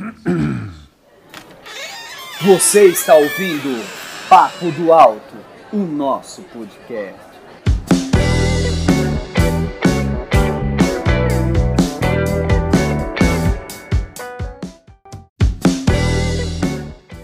Você 2.46 2.86
está 2.86 3.14
ouvindo 3.14 3.84
Papo 4.28 4.72
do 4.72 4.92
Alto, 4.92 5.36
o 5.72 5.78
nosso 5.78 6.42
podcast. 6.42 7.30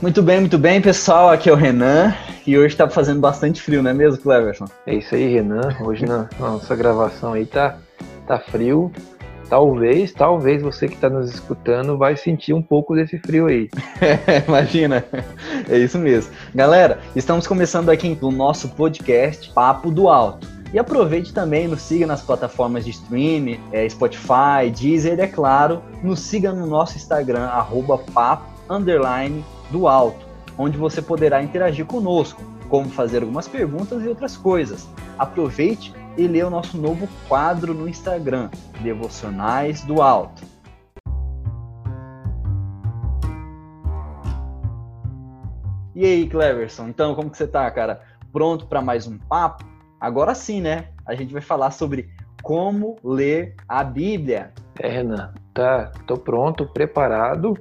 Muito 0.03 0.23
bem, 0.23 0.41
muito 0.41 0.59
bem, 0.59 0.83
pessoal. 0.83 1.31
Aqui 1.31 1.49
é 1.49 1.53
o 1.53 1.57
Renan 1.57 2.15
e 2.47 2.59
hoje 2.59 2.75
está 2.75 2.87
fazendo 2.89 3.21
bastante 3.21 3.63
frio, 3.63 3.83
não 3.83 3.91
é 3.91 3.95
mesmo, 3.95 4.23
Cleverson? 4.23 4.67
É 4.87 4.95
isso 4.95 5.15
aí, 5.15 5.33
Renan. 5.33 5.75
Hoje 5.81 6.05
na, 6.05 6.29
na 6.39 6.51
nossa 6.51 6.77
gravação 6.77 7.33
aí 7.33 7.47
tá, 7.47 7.79
tá 8.27 8.39
frio. 8.39 8.93
Talvez, 9.49 10.13
talvez 10.13 10.61
você 10.61 10.89
que 10.89 10.95
está 10.95 11.09
nos 11.09 11.33
escutando 11.33 11.97
vai 11.97 12.17
sentir 12.17 12.53
um 12.53 12.63
pouco 12.63 12.95
desse 12.97 13.17
frio 13.19 13.47
aí. 13.47 13.69
Imagina, 14.49 15.05
é 15.69 15.79
isso 15.79 15.99
mesmo. 15.99 16.33
Galera, 16.53 16.99
estamos 17.15 17.47
começando 17.47 17.91
aqui 17.91 18.19
o 18.21 18.31
nosso 18.33 18.69
podcast 18.71 19.53
Papo 19.53 19.91
do 19.91 20.09
Alto. 20.09 20.49
E 20.73 20.79
aproveite 20.81 21.33
também, 21.33 21.69
nos 21.69 21.83
siga 21.83 22.07
nas 22.07 22.23
plataformas 22.23 22.85
de 22.85 22.91
streaming, 22.91 23.61
é, 23.71 23.89
Spotify, 23.89 24.69
Deezer 24.77 25.21
é 25.21 25.29
claro, 25.29 25.81
nos 26.03 26.21
siga 26.21 26.53
no 26.53 26.67
nosso 26.67 26.97
Instagram, 26.97 27.45
arroba 27.47 27.99
papo, 27.99 28.57
do 29.71 29.87
alto, 29.87 30.27
onde 30.59 30.77
você 30.77 31.01
poderá 31.01 31.41
interagir 31.41 31.87
conosco, 31.87 32.43
como 32.69 32.89
fazer 32.89 33.23
algumas 33.23 33.47
perguntas 33.47 34.03
e 34.03 34.09
outras 34.09 34.37
coisas. 34.37 34.89
Aproveite 35.17 35.95
e 36.17 36.27
lê 36.27 36.43
o 36.43 36.51
nosso 36.51 36.79
novo 36.79 37.09
quadro 37.29 37.75
no 37.75 37.89
Instagram, 37.89 38.51
Devocionais 38.81 39.83
do 39.83 40.01
Alto. 40.01 40.43
E 45.95 46.05
aí, 46.05 46.29
Cleverson, 46.29 46.89
então 46.89 47.15
como 47.15 47.31
que 47.31 47.37
você 47.37 47.47
tá, 47.47 47.71
cara? 47.71 48.03
Pronto 48.33 48.67
para 48.67 48.83
mais 48.83 49.07
um 49.07 49.19
papo? 49.19 49.65
Agora 50.01 50.35
sim, 50.35 50.61
né? 50.61 50.89
A 51.07 51.15
gente 51.15 51.33
vai 51.33 51.43
falar 51.43 51.71
sobre 51.71 52.11
como 52.43 52.97
ler 53.03 53.55
a 53.67 53.83
Bíblia. 53.83 54.53
É, 54.79 54.89
Renan, 54.89 55.33
tá, 55.55 55.91
tô 56.07 56.19
pronto, 56.19 56.67
preparado 56.67 57.57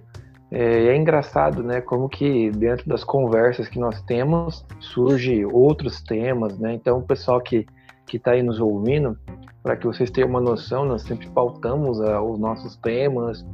é, 0.51 0.87
é, 0.87 0.95
engraçado, 0.95 1.63
né, 1.63 1.81
como 1.81 2.07
que 2.07 2.51
dentro 2.51 2.87
das 2.87 3.03
conversas 3.03 3.67
que 3.67 3.79
nós 3.79 4.01
temos 4.03 4.65
surge 4.79 5.45
outros 5.45 6.01
temas, 6.01 6.57
né? 6.57 6.73
Então, 6.73 6.99
o 6.99 7.01
pessoal 7.01 7.41
que 7.41 7.65
que 8.05 8.17
está 8.17 8.31
aí 8.31 8.43
nos 8.43 8.59
ouvindo, 8.59 9.17
para 9.63 9.75
que 9.75 9.85
vocês 9.87 10.11
tenham 10.11 10.29
uma 10.29 10.41
noção, 10.41 10.85
nós 10.85 11.01
sempre 11.01 11.27
pautamos 11.29 11.99
uh, 11.99 12.19
os 12.21 12.39
nossos 12.39 12.75
temas, 12.77 13.45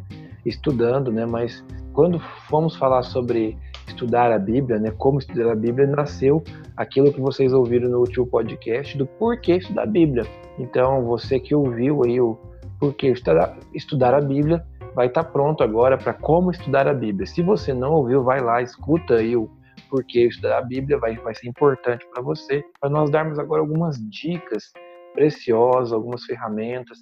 estudando, 0.46 1.12
né? 1.12 1.26
Mas 1.26 1.64
quando 1.94 2.20
fomos 2.50 2.76
falar 2.76 3.04
sobre 3.04 3.58
estudar 3.88 4.32
a 4.32 4.40
Bíblia, 4.40 4.80
né? 4.80 4.92
Como 4.98 5.20
estudar 5.20 5.52
a 5.52 5.56
Bíblia, 5.56 5.88
nasceu 5.88 6.44
aquilo 6.76 7.14
que 7.14 7.22
vocês 7.22 7.54
ouviram 7.54 7.90
no 7.90 8.00
último 8.00 8.26
podcast 8.26 8.98
do 8.98 9.06
porquê 9.06 9.58
estudar 9.58 9.84
a 9.84 9.88
Bíblia. 9.88 10.26
Então, 10.58 11.06
você 11.06 11.40
que 11.40 11.54
ouviu 11.56 12.04
aí 12.04 12.20
o 12.20 12.38
porquê 12.80 13.08
estudar, 13.08 13.58
estudar 13.74 14.14
a 14.14 14.22
Bíblia, 14.22 14.66
vai 14.96 15.08
estar 15.08 15.24
tá 15.24 15.30
pronto 15.30 15.64
agora 15.64 15.98
para 15.98 16.14
como 16.14 16.52
estudar 16.52 16.88
a 16.88 16.94
Bíblia. 16.94 17.26
Se 17.26 17.42
você 17.42 17.74
não 17.74 17.94
ouviu, 17.94 18.24
vai 18.24 18.42
lá, 18.42 18.62
escuta 18.62 19.16
aí 19.16 19.36
o 19.36 19.50
porquê 19.92 20.26
estudar 20.26 20.58
a 20.58 20.62
Bíblia, 20.62 20.98
vai, 20.98 21.18
vai 21.18 21.36
ser 21.36 21.48
importante 21.48 22.08
para 22.12 22.24
você, 22.24 22.64
para 22.80 22.90
nós 22.90 23.12
darmos 23.12 23.38
agora 23.38 23.62
algumas 23.62 23.98
dicas 24.10 24.72
preciosas, 25.14 25.92
algumas 25.92 26.24
ferramentas 26.24 27.00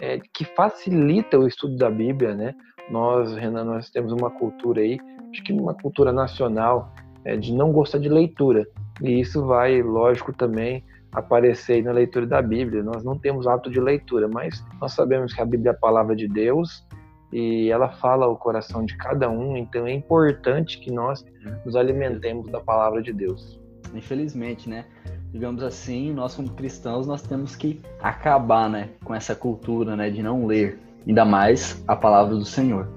é, 0.00 0.18
que 0.32 0.46
facilitam 0.56 1.40
o 1.40 1.46
estudo 1.46 1.76
da 1.76 1.90
Bíblia, 1.90 2.34
né? 2.34 2.54
Nós, 2.90 3.36
Renan, 3.36 3.64
nós 3.64 3.90
temos 3.90 4.12
uma 4.12 4.30
cultura 4.30 4.80
aí, 4.80 4.98
acho 5.30 5.44
que 5.44 5.52
uma 5.52 5.74
cultura 5.74 6.12
nacional 6.12 6.92
é, 7.24 7.36
de 7.36 7.52
não 7.52 7.70
gostar 7.70 7.98
de 7.98 8.08
leitura. 8.08 8.66
E 9.02 9.20
isso 9.20 9.44
vai, 9.46 9.82
lógico, 9.82 10.32
também 10.32 10.82
aparecer 11.12 11.82
na 11.84 11.92
leitura 11.92 12.26
da 12.26 12.40
Bíblia. 12.40 12.82
Nós 12.82 13.04
não 13.04 13.18
temos 13.18 13.46
hábito 13.46 13.70
de 13.70 13.80
leitura, 13.80 14.28
mas 14.28 14.64
nós 14.80 14.92
sabemos 14.92 15.34
que 15.34 15.40
a 15.40 15.44
Bíblia 15.44 15.72
é 15.72 15.74
a 15.74 15.78
palavra 15.78 16.16
de 16.16 16.26
Deus 16.26 16.86
e 17.32 17.70
ela 17.70 17.88
fala 17.88 18.26
o 18.26 18.36
coração 18.36 18.84
de 18.84 18.96
cada 18.96 19.30
um, 19.30 19.56
então 19.56 19.86
é 19.86 19.92
importante 19.92 20.78
que 20.78 20.90
nós 20.90 21.24
nos 21.64 21.76
alimentemos 21.76 22.48
da 22.48 22.60
palavra 22.60 23.02
de 23.02 23.12
Deus. 23.12 23.60
Infelizmente, 23.94 24.68
né? 24.68 24.84
Digamos 25.32 25.62
assim, 25.62 26.12
nós 26.12 26.34
como 26.34 26.50
cristãos 26.50 27.06
nós 27.06 27.22
temos 27.22 27.54
que 27.54 27.80
acabar, 28.00 28.68
né, 28.68 28.88
com 29.04 29.14
essa 29.14 29.34
cultura, 29.34 29.94
né, 29.94 30.10
de 30.10 30.22
não 30.22 30.44
ler, 30.44 30.78
ainda 31.06 31.24
mais 31.24 31.82
a 31.86 31.94
palavra 31.94 32.34
do 32.34 32.44
Senhor. 32.44 32.88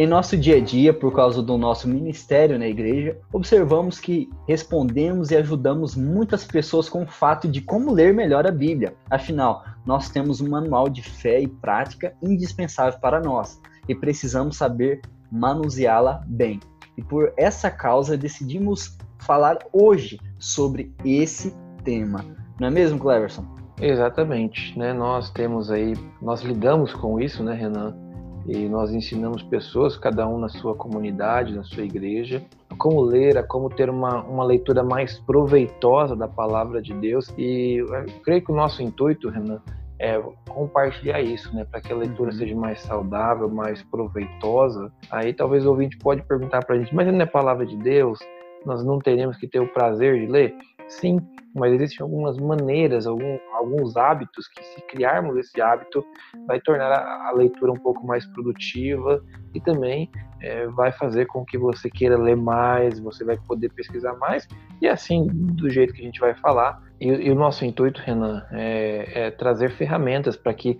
Em 0.00 0.06
nosso 0.06 0.34
dia 0.34 0.56
a 0.56 0.60
dia, 0.60 0.94
por 0.94 1.14
causa 1.14 1.42
do 1.42 1.58
nosso 1.58 1.86
ministério 1.86 2.58
na 2.58 2.66
igreja, 2.66 3.18
observamos 3.30 4.00
que 4.00 4.30
respondemos 4.48 5.30
e 5.30 5.36
ajudamos 5.36 5.94
muitas 5.94 6.42
pessoas 6.42 6.88
com 6.88 7.02
o 7.02 7.06
fato 7.06 7.46
de 7.46 7.60
como 7.60 7.92
ler 7.92 8.14
melhor 8.14 8.46
a 8.46 8.50
Bíblia. 8.50 8.94
Afinal, 9.10 9.62
nós 9.84 10.08
temos 10.08 10.40
um 10.40 10.48
manual 10.48 10.88
de 10.88 11.02
fé 11.02 11.42
e 11.42 11.46
prática 11.46 12.14
indispensável 12.22 12.98
para 12.98 13.20
nós 13.20 13.60
e 13.86 13.94
precisamos 13.94 14.56
saber 14.56 15.02
manuseá-la 15.30 16.24
bem. 16.26 16.60
E 16.96 17.02
por 17.02 17.34
essa 17.36 17.70
causa 17.70 18.16
decidimos 18.16 18.96
falar 19.18 19.58
hoje 19.70 20.18
sobre 20.38 20.94
esse 21.04 21.54
tema. 21.84 22.24
Não 22.58 22.68
é 22.68 22.70
mesmo, 22.70 22.98
Cleverson? 22.98 23.44
Exatamente, 23.78 24.78
né? 24.78 24.94
Nós 24.94 25.30
temos 25.30 25.70
aí, 25.70 25.92
nós 26.22 26.40
lidamos 26.40 26.94
com 26.94 27.20
isso, 27.20 27.44
né, 27.44 27.52
Renan? 27.52 28.09
E 28.46 28.68
nós 28.68 28.92
ensinamos 28.92 29.42
pessoas, 29.42 29.96
cada 29.96 30.26
um 30.26 30.38
na 30.38 30.48
sua 30.48 30.74
comunidade, 30.74 31.54
na 31.54 31.62
sua 31.62 31.84
igreja, 31.84 32.42
a 32.68 32.74
como 32.74 33.00
ler, 33.00 33.36
a 33.38 33.42
como 33.42 33.68
ter 33.68 33.90
uma, 33.90 34.22
uma 34.22 34.44
leitura 34.44 34.82
mais 34.82 35.18
proveitosa 35.18 36.16
da 36.16 36.26
palavra 36.26 36.80
de 36.80 36.94
Deus. 36.94 37.32
E 37.36 37.76
eu 37.76 37.86
creio 38.22 38.42
que 38.42 38.52
o 38.52 38.54
nosso 38.54 38.82
intuito, 38.82 39.28
Renan, 39.28 39.60
é 40.00 40.18
compartilhar 40.48 41.20
isso, 41.20 41.54
né, 41.54 41.64
para 41.64 41.80
que 41.80 41.92
a 41.92 41.96
leitura 41.96 42.30
uhum. 42.30 42.36
seja 42.36 42.56
mais 42.56 42.80
saudável, 42.80 43.48
mais 43.48 43.82
proveitosa. 43.82 44.90
Aí 45.10 45.34
talvez 45.34 45.66
o 45.66 45.70
ouvinte 45.70 45.98
pode 45.98 46.22
perguntar 46.22 46.64
para 46.64 46.76
a 46.76 46.78
gente, 46.78 46.94
mas 46.94 47.06
não 47.06 47.20
é 47.20 47.26
palavra 47.26 47.66
de 47.66 47.76
Deus? 47.76 48.18
Nós 48.64 48.82
não 48.84 48.98
teremos 48.98 49.36
que 49.36 49.46
ter 49.46 49.60
o 49.60 49.68
prazer 49.68 50.18
de 50.18 50.26
ler? 50.26 50.54
Sim, 50.90 51.20
mas 51.54 51.72
existem 51.72 52.02
algumas 52.02 52.36
maneiras, 52.36 53.06
algum, 53.06 53.38
alguns 53.52 53.96
hábitos 53.96 54.48
que, 54.48 54.62
se 54.62 54.80
criarmos 54.82 55.36
esse 55.36 55.60
hábito, 55.60 56.04
vai 56.48 56.60
tornar 56.60 56.90
a, 56.90 57.28
a 57.28 57.32
leitura 57.32 57.70
um 57.70 57.76
pouco 57.76 58.04
mais 58.04 58.26
produtiva 58.26 59.22
e 59.54 59.60
também 59.60 60.10
é, 60.40 60.66
vai 60.66 60.90
fazer 60.90 61.26
com 61.26 61.44
que 61.44 61.56
você 61.56 61.88
queira 61.88 62.18
ler 62.18 62.36
mais, 62.36 62.98
você 62.98 63.24
vai 63.24 63.38
poder 63.46 63.68
pesquisar 63.70 64.14
mais 64.14 64.48
e 64.82 64.88
assim, 64.88 65.28
do 65.28 65.70
jeito 65.70 65.94
que 65.94 66.02
a 66.02 66.04
gente 66.04 66.18
vai 66.18 66.34
falar. 66.34 66.82
E, 67.00 67.06
e 67.06 67.30
o 67.30 67.36
nosso 67.36 67.64
intuito, 67.64 68.00
Renan, 68.04 68.44
é, 68.50 69.26
é 69.26 69.30
trazer 69.30 69.70
ferramentas 69.70 70.36
para 70.36 70.52
que 70.52 70.76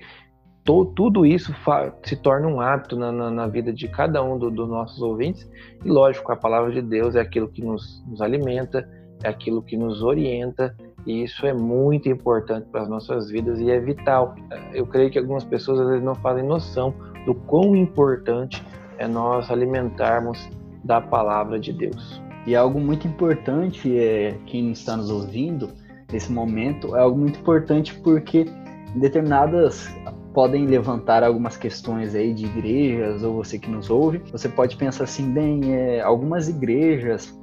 to, 0.65 0.87
tudo 0.87 1.25
isso 1.25 1.55
se 2.03 2.17
torne 2.17 2.47
um 2.47 2.61
hábito 2.61 2.97
na, 2.97 3.13
na, 3.13 3.31
na 3.31 3.47
vida 3.47 3.73
de 3.73 3.87
cada 3.87 4.23
um 4.25 4.37
dos 4.39 4.53
do 4.53 4.67
nossos 4.67 5.01
ouvintes. 5.01 5.49
E 5.85 5.89
lógico, 5.89 6.33
a 6.33 6.37
palavra 6.37 6.73
de 6.73 6.83
Deus 6.83 7.15
é 7.15 7.21
aquilo 7.21 7.49
que 7.49 7.63
nos, 7.63 8.05
nos 8.07 8.21
alimenta, 8.21 8.89
é 9.23 9.29
aquilo 9.29 9.63
que 9.63 9.77
nos 9.77 10.03
orienta 10.03 10.75
e 11.07 11.23
isso 11.25 11.47
é 11.47 11.53
muito 11.53 12.09
importante 12.09 12.67
para 12.71 12.83
as 12.83 12.89
nossas 12.89 13.31
vidas 13.31 13.59
e 13.59 13.71
é 13.71 13.81
vital. 13.81 14.35
Eu 14.73 14.87
creio 14.87 15.11
que 15.11 15.19
algumas 15.19 15.45
pessoas 15.45 15.81
às 15.81 15.89
vezes 15.89 16.05
não 16.05 16.15
fazem 16.15 16.45
noção 16.45 16.95
do 17.25 17.35
quão 17.35 17.75
importante 17.75 18.65
é 18.99 19.07
nós 19.07 19.51
alimentarmos 19.51 20.49
da 20.85 21.01
palavra 21.01 21.59
de 21.59 21.73
Deus. 21.73 22.23
E 22.47 22.57
algo 22.57 22.81
muito 22.81 23.07
importante 23.07 23.99
é 23.99 24.37
quem 24.47 24.73
está 24.73 24.97
nos 24.97 25.11
ouvindo 25.11 25.71
nesse 26.13 26.33
momento 26.33 26.97
é 26.97 27.01
algo 27.01 27.19
muito 27.19 27.39
importante 27.39 27.95
porque 28.01 28.47
determinadas 28.95 29.89
podem 30.35 30.67
levantar 30.67 31.23
algumas 31.23 31.57
questões 31.57 32.15
aí 32.15 32.33
de 32.33 32.47
igrejas 32.47 33.23
ou 33.23 33.35
você 33.35 33.59
que 33.59 33.69
nos 33.69 33.91
ouve, 33.91 34.23
você 34.31 34.49
pode 34.49 34.77
pensar 34.77 35.05
assim, 35.05 35.33
bem, 35.33 35.75
é, 35.75 36.01
algumas 36.01 36.49
igrejas 36.49 37.37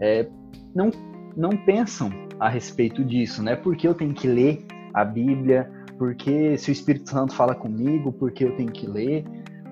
é, 0.00 0.28
não 0.74 0.90
não 1.36 1.50
pensam 1.50 2.10
a 2.38 2.48
respeito 2.48 3.04
disso, 3.04 3.42
né? 3.42 3.56
Por 3.56 3.76
que 3.76 3.86
eu 3.86 3.94
tenho 3.94 4.12
que 4.12 4.26
ler 4.26 4.64
a 4.92 5.04
Bíblia? 5.04 5.70
Porque 5.98 6.56
se 6.58 6.70
o 6.70 6.72
Espírito 6.72 7.10
Santo 7.10 7.34
fala 7.34 7.54
comigo, 7.54 8.12
por 8.12 8.32
que 8.32 8.44
eu 8.44 8.56
tenho 8.56 8.70
que 8.70 8.86
ler 8.86 9.24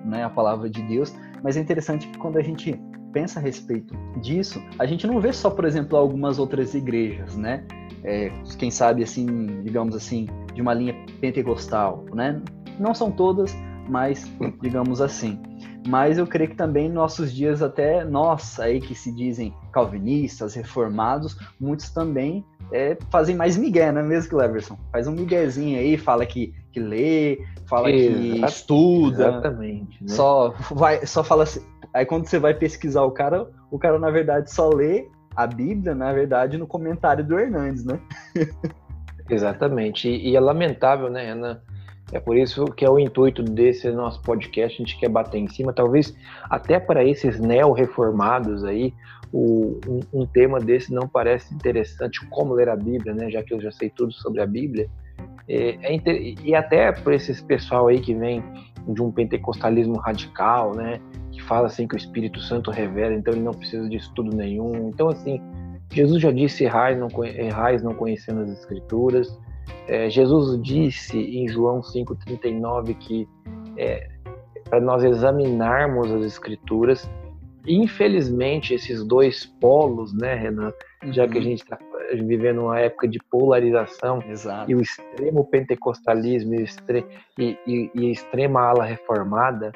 né, 0.05 0.23
a 0.23 0.29
palavra 0.29 0.69
de 0.69 0.81
Deus? 0.83 1.13
Mas 1.43 1.57
é 1.57 1.59
interessante 1.59 2.07
que 2.07 2.17
quando 2.17 2.37
a 2.37 2.41
gente 2.41 2.79
pensa 3.11 3.39
a 3.39 3.41
respeito 3.41 3.93
disso, 4.21 4.61
a 4.79 4.85
gente 4.85 5.05
não 5.05 5.19
vê 5.19 5.33
só, 5.33 5.49
por 5.49 5.65
exemplo, 5.65 5.97
algumas 5.97 6.39
outras 6.39 6.73
igrejas, 6.73 7.35
né? 7.35 7.65
É, 8.03 8.31
quem 8.57 8.71
sabe, 8.71 9.03
assim, 9.03 9.61
digamos 9.61 9.95
assim, 9.95 10.27
de 10.53 10.61
uma 10.61 10.73
linha 10.73 10.95
pentecostal, 11.19 12.05
né? 12.13 12.41
Não 12.79 12.93
são 12.93 13.11
todas, 13.11 13.55
mas 13.89 14.31
digamos 14.61 15.01
assim. 15.01 15.39
Mas 15.87 16.17
eu 16.17 16.27
creio 16.27 16.49
que 16.49 16.55
também 16.55 16.89
nossos 16.89 17.33
dias, 17.33 17.61
até 17.61 18.03
nós 18.03 18.59
aí 18.59 18.79
que 18.79 18.93
se 18.93 19.11
dizem 19.11 19.53
calvinistas, 19.71 20.53
reformados, 20.53 21.37
muitos 21.59 21.89
também 21.89 22.45
é, 22.71 22.97
fazem 23.09 23.35
mais 23.35 23.57
migué, 23.57 23.91
não 23.91 24.01
é 24.01 24.03
mesmo, 24.03 24.29
Cleverson? 24.29 24.77
Faz 24.91 25.07
um 25.07 25.11
miguezinho 25.11 25.79
aí, 25.79 25.97
fala 25.97 26.25
que, 26.25 26.53
que 26.71 26.79
lê, 26.79 27.43
fala 27.67 27.91
que 27.91 28.45
estuda. 28.45 29.29
Exatamente. 29.29 30.03
Né? 30.03 30.09
Só, 30.09 30.53
vai, 30.71 31.05
só 31.05 31.23
fala 31.23 31.43
assim. 31.43 31.61
Aí 31.93 32.05
quando 32.05 32.27
você 32.27 32.39
vai 32.39 32.53
pesquisar 32.53 33.03
o 33.03 33.11
cara, 33.11 33.49
o 33.69 33.77
cara 33.77 33.99
na 33.99 34.09
verdade 34.09 34.51
só 34.51 34.69
lê 34.69 35.09
a 35.35 35.45
Bíblia, 35.47 35.95
na 35.95 36.11
verdade, 36.13 36.57
no 36.57 36.67
comentário 36.67 37.25
do 37.25 37.37
Hernandes, 37.37 37.83
né? 37.83 37.99
Exatamente. 39.29 40.09
E, 40.09 40.29
e, 40.29 40.35
é 40.35 40.39
lamentável, 40.39 41.09
né, 41.09 41.25
Renan? 41.25 41.61
É 42.11 42.19
por 42.19 42.37
isso 42.37 42.65
que 42.65 42.83
é 42.83 42.89
o 42.89 42.99
intuito 42.99 43.41
desse 43.41 43.89
nosso 43.91 44.21
podcast, 44.21 44.75
a 44.75 44.85
gente 44.85 44.99
quer 44.99 45.09
bater 45.09 45.37
em 45.37 45.47
cima, 45.47 45.71
talvez 45.71 46.15
até 46.49 46.79
para 46.79 47.03
esses 47.03 47.39
neo-reformados 47.39 48.63
aí, 48.63 48.93
o, 49.31 49.79
um, 49.87 50.21
um, 50.21 50.25
tema 50.25 50.59
desse 50.59 50.93
não 50.93 51.07
parece 51.07 51.53
interessante, 51.53 52.25
como 52.27 52.53
ler 52.53 52.67
a 52.67 52.75
Bíblia, 52.75 53.13
né? 53.13 53.29
Já 53.31 53.41
que 53.41 53.53
eu 53.53 53.61
já 53.61 53.71
sei 53.71 53.89
tudo 53.89 54.11
sobre 54.11 54.41
a 54.41 54.45
Bíblia. 54.45 54.89
É, 55.47 55.77
é 55.81 55.93
inter... 55.93 56.35
E 56.43 56.53
até 56.53 56.91
por 56.91 57.13
esses 57.13 57.41
pessoal 57.41 57.87
aí 57.87 58.01
que 58.01 58.13
vem 58.13 58.43
de 58.87 59.01
um 59.01 59.09
pentecostalismo 59.09 59.97
radical, 59.97 60.75
né? 60.75 60.99
Que 61.31 61.41
fala 61.41 61.67
assim 61.67 61.87
que 61.87 61.95
o 61.95 61.97
Espírito 61.97 62.41
Santo 62.41 62.71
revela, 62.71 63.13
então 63.13 63.33
ele 63.33 63.43
não 63.43 63.53
precisa 63.53 63.87
de 63.87 63.95
estudo 63.95 64.35
nenhum. 64.35 64.89
Então, 64.89 65.07
assim, 65.07 65.41
Jesus 65.93 66.21
já 66.21 66.31
disse: 66.31 66.65
errais 66.65 66.97
não, 66.99 67.07
errais 67.23 67.81
não 67.81 67.93
conhecendo 67.93 68.41
as 68.41 68.49
Escrituras. 68.49 69.39
É, 69.87 70.09
Jesus 70.09 70.61
disse 70.61 71.17
em 71.17 71.47
João 71.47 71.81
5,39 71.81 72.95
que 72.95 73.27
é, 73.77 74.09
para 74.69 74.79
nós 74.79 75.03
examinarmos 75.03 76.11
as 76.11 76.23
Escrituras, 76.23 77.09
infelizmente, 77.67 78.73
esses 78.73 79.03
dois 79.03 79.45
polos, 79.45 80.13
né, 80.13 80.35
Renan, 80.35 80.71
uhum. 81.03 81.13
já 81.13 81.27
que 81.27 81.33
a 81.33 81.37
uhum. 81.37 81.43
gente 81.43 81.63
está 81.63 81.77
vivendo 82.13 82.61
uma 82.61 82.79
época 82.79 83.07
de 83.07 83.19
polarização 83.29 84.21
Exato. 84.27 84.69
e 84.69 84.75
o 84.75 84.81
extremo 84.81 85.45
pentecostalismo 85.45 86.55
e, 86.55 86.63
extre 86.63 87.05
e, 87.37 87.57
e, 87.65 87.91
e 87.93 88.11
extrema 88.11 88.61
ala 88.61 88.85
reformada, 88.85 89.71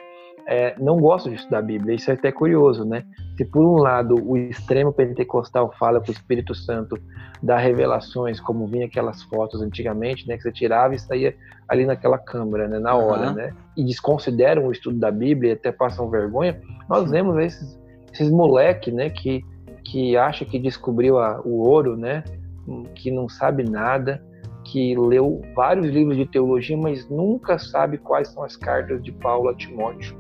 é, 0.48 0.76
não 0.80 0.98
gostam 0.98 1.32
de 1.32 1.40
estudar 1.40 1.60
a 1.60 1.62
Bíblia. 1.62 1.96
Isso 1.96 2.12
é 2.12 2.14
até 2.14 2.32
curioso, 2.32 2.86
né? 2.86 3.04
Se 3.36 3.44
por 3.44 3.66
um 3.66 3.78
lado 3.78 4.16
o 4.24 4.38
extremo 4.38 4.94
pentecostal 4.94 5.74
fala 5.80 6.00
que 6.00 6.10
o 6.10 6.14
Espírito 6.14 6.54
Santo 6.54 6.98
dá 7.42 7.58
revelações, 7.58 8.40
como 8.40 8.68
vinha 8.68 8.86
aquelas 8.86 9.24
fotos 9.24 9.62
antigamente, 9.62 10.28
né? 10.28 10.38
Que 10.38 10.44
você 10.44 10.52
tirava 10.52 10.94
e 10.94 11.00
saía 11.00 11.36
ali 11.68 11.86
naquela 11.86 12.18
câmera, 12.18 12.68
né? 12.68 12.80
Na 12.80 12.96
hora, 12.96 13.30
uhum. 13.30 13.36
né? 13.36 13.54
E 13.76 13.84
desconsideram 13.84 14.68
o 14.68 14.72
estudo 14.72 15.00
da 15.00 15.12
Bíblia 15.12 15.52
e 15.52 15.54
até 15.54 15.72
passam 15.72 16.10
vergonha. 16.10 16.62
Nós 16.88 17.10
vemos 17.10 17.38
esses, 17.40 17.80
esses 18.14 18.30
moleque, 18.30 18.92
né? 18.92 19.10
Que, 19.10 19.44
que 19.84 20.16
acha 20.16 20.46
que 20.46 20.60
descobriu 20.60 21.18
a, 21.18 21.42
o 21.42 21.68
ouro, 21.68 21.98
né? 21.98 22.24
Que 22.94 23.10
não 23.10 23.28
sabe 23.28 23.64
nada 23.64 24.24
que 24.66 24.96
leu 24.96 25.42
vários 25.56 25.88
livros 25.88 26.18
de 26.18 26.26
teologia, 26.26 26.76
mas 26.76 27.08
nunca 27.08 27.60
sabe 27.60 28.00
quais 28.00 28.30
são 28.30 28.44
as 28.44 28.58
cartas 28.58 29.02
de 29.04 29.12
Paulo 29.12 29.50
a 29.50 29.56
Timóteo. 29.56 30.18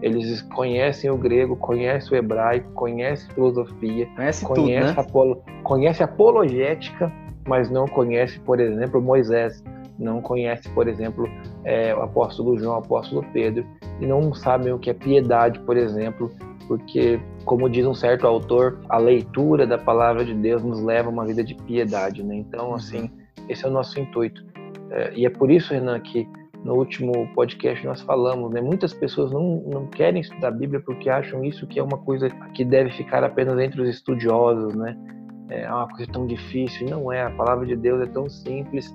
Eles 0.00 0.42
conhecem 0.42 1.10
o 1.10 1.16
grego, 1.16 1.56
conhecem 1.56 2.12
o 2.12 2.16
hebraico, 2.16 2.70
conhecem 2.72 3.30
filosofia, 3.34 4.06
conhece, 4.14 4.44
conhece, 4.44 4.86
tudo, 4.86 4.94
né? 4.94 4.94
apolo, 4.96 5.42
conhece 5.64 6.02
apologética, 6.02 7.12
mas 7.46 7.70
não 7.70 7.86
conhece, 7.86 8.38
por 8.40 8.60
exemplo, 8.60 9.00
Moisés, 9.00 9.62
não 9.98 10.20
conhece, 10.20 10.68
por 10.70 10.86
exemplo, 10.86 11.28
é, 11.64 11.94
o 11.94 12.02
apóstolo 12.02 12.56
João, 12.56 12.76
o 12.76 12.78
apóstolo 12.78 13.24
Pedro, 13.32 13.66
e 14.00 14.06
não 14.06 14.32
sabem 14.32 14.72
o 14.72 14.78
que 14.78 14.90
é 14.90 14.94
piedade, 14.94 15.58
por 15.60 15.76
exemplo, 15.76 16.30
porque, 16.68 17.18
como 17.44 17.68
diz 17.68 17.84
um 17.84 17.94
certo 17.94 18.26
autor, 18.26 18.78
a 18.88 18.98
leitura 18.98 19.66
da 19.66 19.78
palavra 19.78 20.24
de 20.24 20.34
Deus 20.34 20.62
nos 20.62 20.80
leva 20.82 21.08
a 21.08 21.12
uma 21.12 21.26
vida 21.26 21.42
de 21.42 21.54
piedade, 21.54 22.22
né? 22.22 22.36
Então, 22.36 22.74
assim, 22.74 23.10
esse 23.48 23.64
é 23.64 23.68
o 23.68 23.72
nosso 23.72 23.98
intuito. 23.98 24.44
É, 24.90 25.12
e 25.14 25.26
é 25.26 25.30
por 25.30 25.50
isso, 25.50 25.72
Renan, 25.72 25.98
que 26.00 26.28
no 26.64 26.74
último 26.74 27.28
podcast 27.34 27.86
nós 27.86 28.00
falamos, 28.02 28.52
né? 28.52 28.60
Muitas 28.60 28.92
pessoas 28.92 29.30
não, 29.32 29.62
não 29.66 29.86
querem 29.86 30.20
estudar 30.20 30.48
a 30.48 30.52
Bíblia 30.52 30.80
porque 30.80 31.08
acham 31.08 31.44
isso 31.44 31.66
que 31.66 31.78
é 31.78 31.82
uma 31.82 31.98
coisa 31.98 32.28
que 32.54 32.64
deve 32.64 32.90
ficar 32.90 33.22
apenas 33.22 33.58
entre 33.58 33.80
os 33.80 33.88
estudiosos, 33.88 34.74
né? 34.74 34.96
É 35.48 35.70
uma 35.72 35.88
coisa 35.88 36.10
tão 36.12 36.26
difícil. 36.26 36.88
Não 36.88 37.12
é. 37.12 37.22
A 37.22 37.30
palavra 37.30 37.64
de 37.64 37.74
Deus 37.74 38.02
é 38.02 38.06
tão 38.06 38.28
simples 38.28 38.94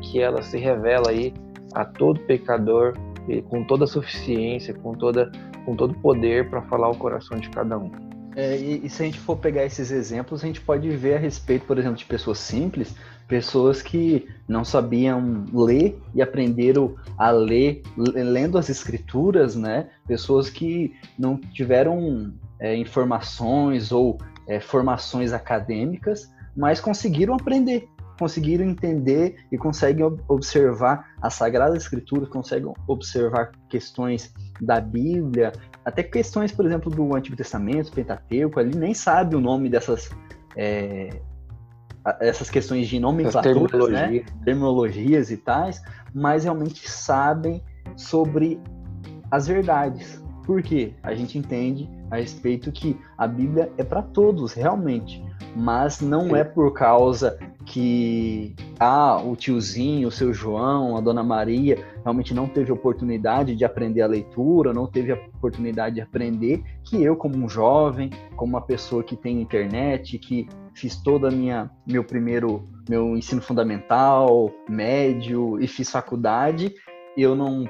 que 0.00 0.20
ela 0.20 0.40
se 0.42 0.56
revela 0.56 1.10
aí 1.10 1.34
a 1.74 1.84
todo 1.84 2.20
pecador 2.20 2.94
com 3.48 3.62
toda 3.64 3.84
a 3.84 3.86
suficiência, 3.86 4.74
com 4.74 4.94
toda 4.94 5.30
com 5.64 5.76
todo 5.76 5.94
poder 5.94 6.48
para 6.48 6.62
falar 6.62 6.88
o 6.88 6.96
coração 6.96 7.38
de 7.38 7.50
cada 7.50 7.78
um. 7.78 7.90
É, 8.34 8.56
e, 8.56 8.86
e, 8.86 8.88
se 8.88 9.02
a 9.02 9.06
gente 9.06 9.18
for 9.18 9.36
pegar 9.36 9.64
esses 9.64 9.90
exemplos, 9.90 10.42
a 10.42 10.46
gente 10.46 10.60
pode 10.60 10.88
ver 10.90 11.16
a 11.16 11.18
respeito, 11.18 11.66
por 11.66 11.78
exemplo, 11.78 11.96
de 11.96 12.04
pessoas 12.04 12.38
simples 12.38 12.94
pessoas 13.30 13.80
que 13.80 14.28
não 14.48 14.64
sabiam 14.64 15.44
ler 15.54 15.96
e 16.12 16.20
aprenderam 16.20 16.96
a 17.16 17.30
ler 17.30 17.80
lendo 17.96 18.58
as 18.58 18.68
escrituras, 18.68 19.54
né? 19.54 19.88
Pessoas 20.04 20.50
que 20.50 20.92
não 21.16 21.36
tiveram 21.36 22.34
é, 22.58 22.76
informações 22.76 23.92
ou 23.92 24.18
é, 24.48 24.58
formações 24.58 25.32
acadêmicas, 25.32 26.28
mas 26.56 26.80
conseguiram 26.80 27.34
aprender, 27.34 27.88
conseguiram 28.18 28.64
entender 28.64 29.36
e 29.52 29.56
conseguem 29.56 30.04
observar 30.26 31.14
a 31.22 31.30
Sagrada 31.30 31.76
Escritura, 31.76 32.26
conseguem 32.26 32.72
observar 32.88 33.52
questões 33.68 34.34
da 34.60 34.80
Bíblia, 34.80 35.52
até 35.84 36.02
questões, 36.02 36.50
por 36.50 36.66
exemplo, 36.66 36.90
do 36.90 37.14
Antigo 37.14 37.36
Testamento, 37.36 37.92
Pentateuco, 37.92 38.58
ali 38.58 38.76
nem 38.76 38.92
sabe 38.92 39.36
o 39.36 39.40
nome 39.40 39.68
dessas 39.68 40.10
é, 40.56 41.10
essas 42.20 42.48
questões 42.48 42.88
de 42.88 42.98
nomenclatura, 42.98 43.88
né? 43.88 44.24
terminologias 44.44 45.30
e 45.30 45.36
tais, 45.36 45.82
mas 46.14 46.44
realmente 46.44 46.90
sabem 46.90 47.62
sobre 47.96 48.60
as 49.30 49.46
verdades. 49.46 50.22
Porque 50.44 50.94
a 51.02 51.14
gente 51.14 51.38
entende 51.38 51.88
a 52.10 52.16
respeito 52.16 52.72
que 52.72 52.98
a 53.16 53.26
Bíblia 53.26 53.70
é 53.76 53.84
para 53.84 54.02
todos, 54.02 54.52
realmente, 54.52 55.22
mas 55.54 56.00
não 56.00 56.34
é 56.34 56.42
por 56.42 56.72
causa 56.72 57.38
que 57.64 58.54
ah, 58.80 59.22
o 59.22 59.36
tiozinho, 59.36 60.08
o 60.08 60.10
seu 60.10 60.32
João, 60.32 60.96
a 60.96 61.00
dona 61.00 61.22
Maria 61.22 61.78
realmente 62.02 62.34
não 62.34 62.48
teve 62.48 62.72
oportunidade 62.72 63.54
de 63.54 63.64
aprender 63.64 64.02
a 64.02 64.08
leitura, 64.08 64.72
não 64.72 64.86
teve 64.86 65.12
a 65.12 65.14
oportunidade 65.14 65.96
de 65.96 66.00
aprender, 66.00 66.64
que 66.82 67.00
eu, 67.00 67.14
como 67.14 67.36
um 67.36 67.48
jovem, 67.48 68.10
como 68.34 68.54
uma 68.54 68.60
pessoa 68.60 69.04
que 69.04 69.14
tem 69.14 69.40
internet, 69.40 70.18
que 70.18 70.48
fiz 70.74 70.96
toda 70.96 71.28
a 71.28 71.30
minha 71.30 71.70
meu 71.86 72.04
primeiro 72.04 72.68
meu 72.88 73.16
ensino 73.16 73.40
fundamental, 73.40 74.50
médio 74.68 75.60
e 75.62 75.66
fiz 75.66 75.90
faculdade, 75.90 76.74
eu 77.16 77.34
não 77.34 77.64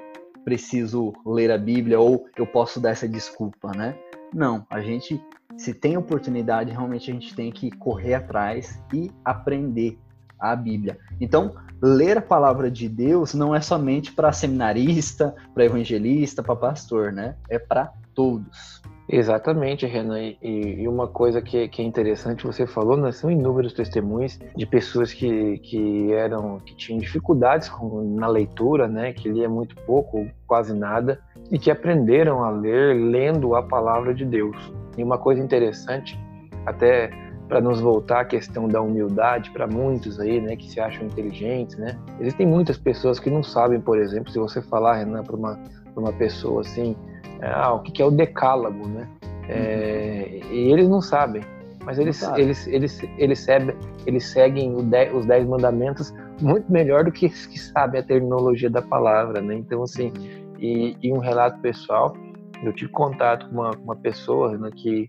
preciso 0.44 1.12
ler 1.26 1.50
a 1.50 1.58
Bíblia 1.58 2.00
ou 2.00 2.26
eu 2.36 2.46
posso 2.46 2.80
dar 2.80 2.90
essa 2.90 3.08
desculpa, 3.08 3.72
né? 3.76 3.96
Não, 4.32 4.66
a 4.70 4.80
gente 4.80 5.20
se 5.56 5.74
tem 5.74 5.96
oportunidade, 5.96 6.70
realmente 6.70 7.10
a 7.10 7.14
gente 7.14 7.34
tem 7.34 7.52
que 7.52 7.70
correr 7.70 8.14
atrás 8.14 8.82
e 8.92 9.10
aprender 9.24 9.98
a 10.38 10.56
Bíblia. 10.56 10.98
Então, 11.20 11.54
ler 11.82 12.16
a 12.16 12.22
palavra 12.22 12.70
de 12.70 12.88
Deus 12.88 13.34
não 13.34 13.54
é 13.54 13.60
somente 13.60 14.12
para 14.12 14.32
seminarista, 14.32 15.34
para 15.52 15.64
evangelista, 15.64 16.42
para 16.42 16.56
pastor, 16.56 17.12
né? 17.12 17.36
É 17.48 17.58
para 17.58 17.92
todos. 18.14 18.80
Exatamente, 19.12 19.86
Renan. 19.86 20.20
E, 20.20 20.36
e 20.40 20.88
uma 20.88 21.08
coisa 21.08 21.42
que, 21.42 21.66
que, 21.68 21.82
é 21.82 21.84
interessante, 21.84 22.46
você 22.46 22.64
falou, 22.64 22.96
né, 22.96 23.10
são 23.10 23.28
inúmeros 23.28 23.72
testemunhos 23.72 24.38
de 24.56 24.64
pessoas 24.64 25.12
que, 25.12 25.58
que 25.58 26.12
eram 26.12 26.60
que 26.60 26.76
tinham 26.76 27.00
dificuldades 27.00 27.68
com, 27.68 28.14
na 28.14 28.28
leitura, 28.28 28.86
né, 28.86 29.12
que 29.12 29.28
lia 29.28 29.48
muito 29.48 29.74
pouco, 29.84 30.26
quase 30.46 30.72
nada, 30.72 31.20
e 31.50 31.58
que 31.58 31.72
aprenderam 31.72 32.44
a 32.44 32.50
ler 32.50 32.94
lendo 32.94 33.56
a 33.56 33.62
palavra 33.64 34.14
de 34.14 34.24
Deus. 34.24 34.56
E 34.96 35.02
uma 35.02 35.18
coisa 35.18 35.42
interessante, 35.42 36.16
até 36.64 37.10
para 37.48 37.60
nos 37.60 37.80
voltar 37.80 38.20
à 38.20 38.24
questão 38.24 38.68
da 38.68 38.80
humildade 38.80 39.50
para 39.50 39.66
muitos 39.66 40.20
aí, 40.20 40.40
né, 40.40 40.54
que 40.54 40.70
se 40.70 40.78
acham 40.78 41.06
inteligentes, 41.06 41.76
né? 41.76 41.98
Existem 42.20 42.46
muitas 42.46 42.78
pessoas 42.78 43.18
que 43.18 43.28
não 43.28 43.42
sabem, 43.42 43.80
por 43.80 43.98
exemplo, 43.98 44.30
se 44.30 44.38
você 44.38 44.62
falar, 44.62 44.98
Renan, 44.98 45.24
para 45.24 45.34
uma, 45.34 45.58
uma 45.96 46.12
pessoa 46.12 46.60
assim, 46.60 46.94
ah, 47.42 47.74
o 47.74 47.80
que 47.80 48.02
é 48.02 48.04
o 48.04 48.10
decálogo, 48.10 48.86
né? 48.88 49.08
É, 49.48 50.40
uhum. 50.44 50.52
E 50.52 50.72
eles 50.72 50.88
não 50.88 51.00
sabem, 51.00 51.42
mas 51.84 51.98
eles, 51.98 52.22
eles, 52.36 52.66
eles, 52.66 53.02
eles, 53.18 53.38
seguem, 53.38 53.74
eles 54.06 54.24
seguem 54.26 54.74
os 54.74 55.26
dez 55.26 55.46
mandamentos 55.46 56.14
muito 56.40 56.70
melhor 56.70 57.04
do 57.04 57.12
que 57.12 57.26
eles 57.26 57.46
que 57.46 57.58
sabem 57.58 58.00
a 58.00 58.04
terminologia 58.04 58.70
da 58.70 58.82
palavra, 58.82 59.40
né? 59.40 59.54
Então, 59.54 59.82
assim, 59.82 60.12
e, 60.58 60.96
e 61.02 61.12
um 61.12 61.18
relato 61.18 61.58
pessoal, 61.60 62.14
eu 62.62 62.72
tive 62.72 62.92
contato 62.92 63.48
com 63.48 63.54
uma, 63.54 63.70
uma 63.82 63.96
pessoa 63.96 64.56
né, 64.56 64.70
que 64.74 65.08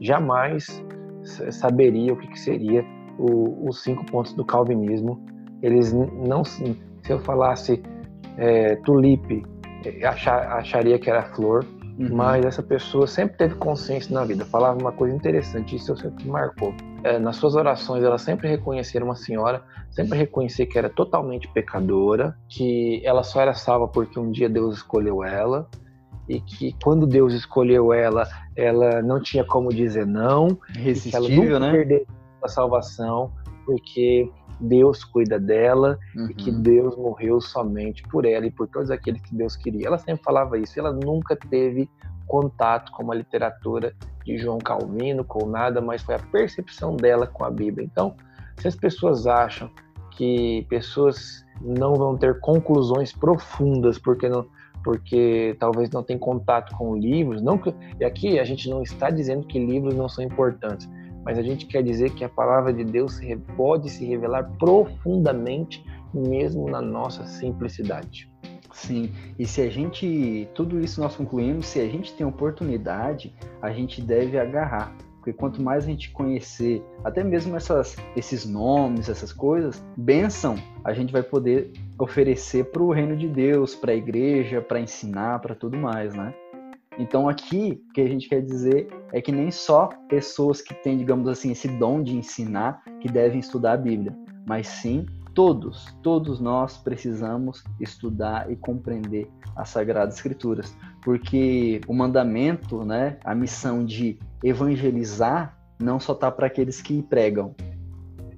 jamais 0.00 0.84
saberia 1.50 2.12
o 2.12 2.16
que, 2.16 2.26
que 2.28 2.38
seria 2.38 2.84
o, 3.18 3.68
os 3.68 3.82
cinco 3.82 4.04
pontos 4.06 4.32
do 4.34 4.44
calvinismo. 4.44 5.24
Eles 5.62 5.92
não, 5.92 6.44
se 6.44 6.76
eu 7.08 7.18
falasse 7.20 7.82
é, 8.36 8.76
tulipe, 8.76 9.44
achar, 10.04 10.52
acharia 10.58 10.98
que 10.98 11.08
era 11.08 11.22
flor, 11.34 11.64
uhum. 11.98 12.08
mas 12.10 12.44
essa 12.44 12.62
pessoa 12.62 13.06
sempre 13.06 13.36
teve 13.36 13.54
consciência 13.56 14.12
na 14.12 14.24
vida, 14.24 14.44
falava 14.44 14.78
uma 14.78 14.92
coisa 14.92 15.14
interessante, 15.14 15.76
isso 15.76 15.92
eu 15.92 15.96
sempre 15.96 16.26
marcou. 16.26 16.74
é, 17.04 17.18
nas 17.18 17.36
suas 17.36 17.54
orações, 17.54 18.02
ela 18.02 18.18
sempre 18.18 18.48
reconhecer 18.48 19.02
uma 19.02 19.14
senhora, 19.14 19.62
sempre 19.90 20.18
reconhecer 20.18 20.66
que 20.66 20.78
era 20.78 20.88
totalmente 20.88 21.48
pecadora, 21.48 22.36
que 22.48 23.00
ela 23.04 23.22
só 23.22 23.40
era 23.40 23.54
salva 23.54 23.88
porque 23.88 24.18
um 24.18 24.30
dia 24.30 24.48
Deus 24.48 24.76
escolheu 24.76 25.22
ela, 25.24 25.68
e 26.28 26.40
que 26.40 26.74
quando 26.82 27.06
Deus 27.06 27.32
escolheu 27.32 27.92
ela, 27.92 28.28
ela 28.54 29.00
não 29.02 29.20
tinha 29.20 29.44
como 29.44 29.70
dizer 29.70 30.06
não, 30.06 30.58
Resistível, 30.74 31.18
ela 31.18 31.28
nunca 31.28 31.60
né? 31.60 31.72
perdeu 31.72 32.06
a 32.42 32.48
salvação, 32.48 33.32
porque 33.64 34.30
Deus 34.60 35.04
cuida 35.04 35.38
dela 35.38 35.98
uhum. 36.16 36.30
e 36.30 36.34
que 36.34 36.50
Deus 36.50 36.96
morreu 36.96 37.40
somente 37.40 38.02
por 38.04 38.24
ela 38.24 38.46
e 38.46 38.50
por 38.50 38.68
todos 38.68 38.90
aqueles 38.90 39.20
que 39.22 39.34
Deus 39.34 39.56
queria. 39.56 39.86
Ela 39.86 39.98
sempre 39.98 40.22
falava 40.22 40.58
isso, 40.58 40.78
ela 40.78 40.92
nunca 40.92 41.36
teve 41.36 41.88
contato 42.26 42.92
com 42.92 43.10
a 43.10 43.14
literatura 43.14 43.94
de 44.24 44.36
João 44.36 44.58
Calvino, 44.58 45.24
com 45.24 45.46
nada, 45.46 45.80
mas 45.80 46.02
foi 46.02 46.14
a 46.14 46.18
percepção 46.18 46.94
dela 46.96 47.26
com 47.26 47.44
a 47.44 47.50
Bíblia. 47.50 47.84
Então, 47.84 48.14
se 48.58 48.68
as 48.68 48.76
pessoas 48.76 49.26
acham 49.26 49.70
que 50.10 50.66
pessoas 50.68 51.44
não 51.60 51.94
vão 51.94 52.16
ter 52.16 52.40
conclusões 52.40 53.12
profundas 53.12 53.98
porque 53.98 54.28
não 54.28 54.46
porque 54.84 55.56
talvez 55.58 55.90
não 55.90 56.02
tem 56.02 56.16
contato 56.16 56.74
com 56.76 56.96
livros, 56.96 57.42
não 57.42 57.58
que, 57.58 57.74
e 58.00 58.04
aqui 58.04 58.38
a 58.38 58.44
gente 58.44 58.70
não 58.70 58.80
está 58.80 59.10
dizendo 59.10 59.46
que 59.46 59.58
livros 59.58 59.94
não 59.94 60.08
são 60.08 60.24
importantes, 60.24 60.88
mas 61.28 61.38
a 61.38 61.42
gente 61.42 61.66
quer 61.66 61.82
dizer 61.82 62.14
que 62.14 62.24
a 62.24 62.28
palavra 62.28 62.72
de 62.72 62.82
Deus 62.82 63.20
pode 63.54 63.90
se 63.90 64.02
revelar 64.02 64.44
profundamente 64.58 65.84
mesmo 66.14 66.70
na 66.70 66.80
nossa 66.80 67.26
simplicidade. 67.26 68.32
Sim, 68.72 69.12
e 69.38 69.46
se 69.46 69.60
a 69.60 69.68
gente, 69.68 70.48
tudo 70.54 70.80
isso 70.80 71.02
nós 71.02 71.14
concluímos, 71.14 71.66
se 71.66 71.80
a 71.80 71.86
gente 71.86 72.14
tem 72.14 72.26
oportunidade, 72.26 73.34
a 73.60 73.70
gente 73.70 74.00
deve 74.00 74.38
agarrar. 74.38 74.96
Porque 75.16 75.34
quanto 75.34 75.60
mais 75.60 75.84
a 75.84 75.88
gente 75.88 76.10
conhecer, 76.12 76.82
até 77.04 77.22
mesmo 77.22 77.54
essas, 77.54 77.94
esses 78.16 78.46
nomes, 78.46 79.10
essas 79.10 79.30
coisas, 79.30 79.84
bênção, 79.98 80.54
a 80.82 80.94
gente 80.94 81.12
vai 81.12 81.22
poder 81.22 81.70
oferecer 81.98 82.70
para 82.70 82.82
o 82.82 82.90
reino 82.90 83.14
de 83.14 83.28
Deus, 83.28 83.74
para 83.74 83.92
a 83.92 83.94
igreja, 83.94 84.62
para 84.62 84.80
ensinar, 84.80 85.40
para 85.40 85.54
tudo 85.54 85.76
mais, 85.76 86.14
né? 86.14 86.32
Então 86.98 87.28
aqui, 87.28 87.82
o 87.88 87.92
que 87.92 88.00
a 88.00 88.08
gente 88.08 88.28
quer 88.28 88.42
dizer 88.42 88.88
é 89.12 89.20
que 89.20 89.30
nem 89.30 89.50
só 89.50 89.88
pessoas 90.08 90.60
que 90.60 90.74
têm, 90.74 90.98
digamos 90.98 91.28
assim, 91.28 91.52
esse 91.52 91.68
dom 91.68 92.02
de 92.02 92.16
ensinar 92.16 92.82
que 93.00 93.08
devem 93.08 93.38
estudar 93.38 93.72
a 93.72 93.76
Bíblia, 93.76 94.12
mas 94.46 94.66
sim 94.66 95.06
todos, 95.32 95.96
todos 96.02 96.40
nós 96.40 96.76
precisamos 96.78 97.62
estudar 97.78 98.50
e 98.50 98.56
compreender 98.56 99.30
as 99.54 99.68
Sagradas 99.68 100.16
Escrituras, 100.16 100.76
porque 101.02 101.80
o 101.86 101.94
mandamento, 101.94 102.84
né, 102.84 103.18
a 103.24 103.34
missão 103.36 103.84
de 103.84 104.18
evangelizar, 104.42 105.56
não 105.78 106.00
só 106.00 106.12
está 106.12 106.28
para 106.28 106.48
aqueles 106.48 106.82
que 106.82 107.02
pregam, 107.02 107.54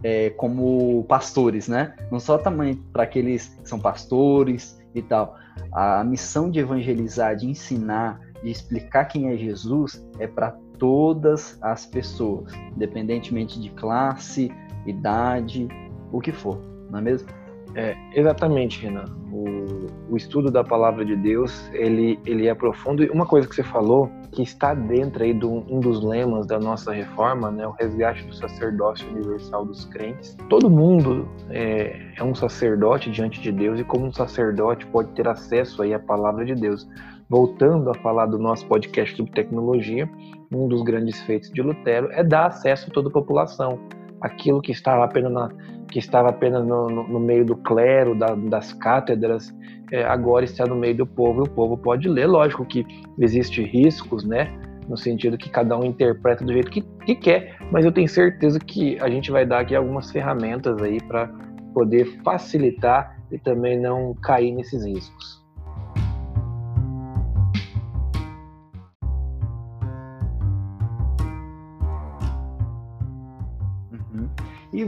é, 0.03 0.31
como 0.31 1.05
pastores, 1.05 1.69
né? 1.69 1.95
Não 2.11 2.19
só 2.19 2.39
também 2.39 2.75
para 2.75 3.03
aqueles 3.03 3.49
que 3.49 3.69
são 3.69 3.79
pastores 3.79 4.79
e 4.95 5.03
tal. 5.03 5.37
A 5.73 6.03
missão 6.05 6.51
de 6.51 6.59
evangelizar, 6.59 7.37
de 7.37 7.47
ensinar, 7.47 8.21
de 8.43 8.51
explicar 8.51 9.07
quem 9.07 9.29
é 9.29 9.37
Jesus 9.37 10.07
é 10.19 10.27
para 10.27 10.57
todas 10.79 11.59
as 11.61 11.87
pessoas, 11.87 12.53
independentemente 12.75 13.61
de 13.61 13.71
classe, 13.71 14.51
idade, 14.87 15.69
o 16.11 16.21
que 16.21 16.33
for 16.33 16.71
não 16.91 16.99
é 16.99 17.03
mesmo? 17.03 17.29
É, 17.75 17.97
exatamente, 18.15 18.83
Renan. 18.83 19.05
O, 19.33 20.13
o, 20.13 20.17
estudo 20.17 20.51
da 20.51 20.65
palavra 20.65 21.05
de 21.05 21.15
Deus, 21.15 21.71
ele, 21.73 22.19
ele 22.27 22.49
é 22.49 22.55
profundo. 22.55 23.05
E 23.05 23.09
uma 23.11 23.25
coisa 23.25 23.49
que 23.49 23.55
você 23.55 23.63
falou, 23.63 24.11
que 24.33 24.43
está 24.43 24.75
dentro 24.75 25.23
aí 25.23 25.33
de 25.33 25.47
um, 25.47 25.79
dos 25.79 26.03
lemas 26.03 26.47
da 26.47 26.59
nossa 26.59 26.93
reforma, 26.93 27.49
né, 27.49 27.65
o 27.65 27.71
resgate 27.71 28.25
do 28.25 28.35
sacerdócio 28.35 29.09
universal 29.09 29.65
dos 29.65 29.85
crentes. 29.85 30.37
Todo 30.49 30.69
mundo 30.69 31.29
é, 31.49 32.13
é 32.17 32.25
um 32.25 32.35
sacerdote 32.35 33.09
diante 33.09 33.41
de 33.41 33.53
Deus 33.53 33.79
e 33.79 33.85
como 33.85 34.07
um 34.07 34.13
sacerdote 34.13 34.85
pode 34.87 35.13
ter 35.13 35.29
acesso 35.29 35.81
aí 35.81 35.95
à 35.95 35.99
palavra 35.99 36.45
de 36.45 36.57
Deus. 36.57 36.89
Voltando 37.31 37.89
a 37.91 37.95
falar 37.95 38.27
do 38.27 38.41
nosso 38.41 38.67
podcast 38.67 39.17
sobre 39.17 39.31
tecnologia, 39.31 40.11
um 40.53 40.67
dos 40.67 40.83
grandes 40.83 41.23
feitos 41.23 41.49
de 41.53 41.63
Lutero 41.63 42.09
é 42.11 42.25
dar 42.25 42.47
acesso 42.47 42.91
a 42.91 42.93
toda 42.93 43.09
a 43.09 43.13
população. 43.13 43.79
Aquilo 44.21 44.61
que 44.61 44.73
estava 44.73 45.05
apenas 45.05 45.31
na, 45.31 45.49
que 45.93 46.01
estava 46.01 46.31
apenas 46.31 46.67
no, 46.67 46.91
no, 46.91 47.21
meio 47.21 47.45
do 47.45 47.55
clero, 47.55 48.19
da, 48.19 48.35
das 48.35 48.73
cátedras, 48.73 49.55
é, 49.93 50.03
agora 50.03 50.45
está 50.45 50.67
no 50.67 50.75
meio 50.75 50.97
do 50.97 51.07
povo 51.07 51.45
e 51.45 51.49
o 51.49 51.51
povo 51.51 51.79
pode 51.79 52.09
ler. 52.09 52.27
Lógico 52.27 52.67
que 52.67 52.85
existe 53.21 53.63
riscos, 53.63 54.25
né? 54.25 54.53
No 54.89 54.97
sentido 54.97 55.39
que 55.39 55.49
cada 55.49 55.79
um 55.79 55.85
interpreta 55.85 56.45
do 56.45 56.53
jeito 56.53 56.69
que, 56.69 56.83
que 57.07 57.15
quer, 57.15 57.57
mas 57.71 57.85
eu 57.85 57.93
tenho 57.93 58.09
certeza 58.09 58.59
que 58.59 58.99
a 59.01 59.09
gente 59.09 59.31
vai 59.31 59.47
dar 59.47 59.61
aqui 59.61 59.77
algumas 59.77 60.11
ferramentas 60.11 60.83
aí 60.83 61.01
para 61.07 61.29
poder 61.73 62.07
facilitar 62.25 63.17
e 63.31 63.39
também 63.39 63.79
não 63.79 64.15
cair 64.15 64.51
nesses 64.51 64.85
riscos. 64.85 65.40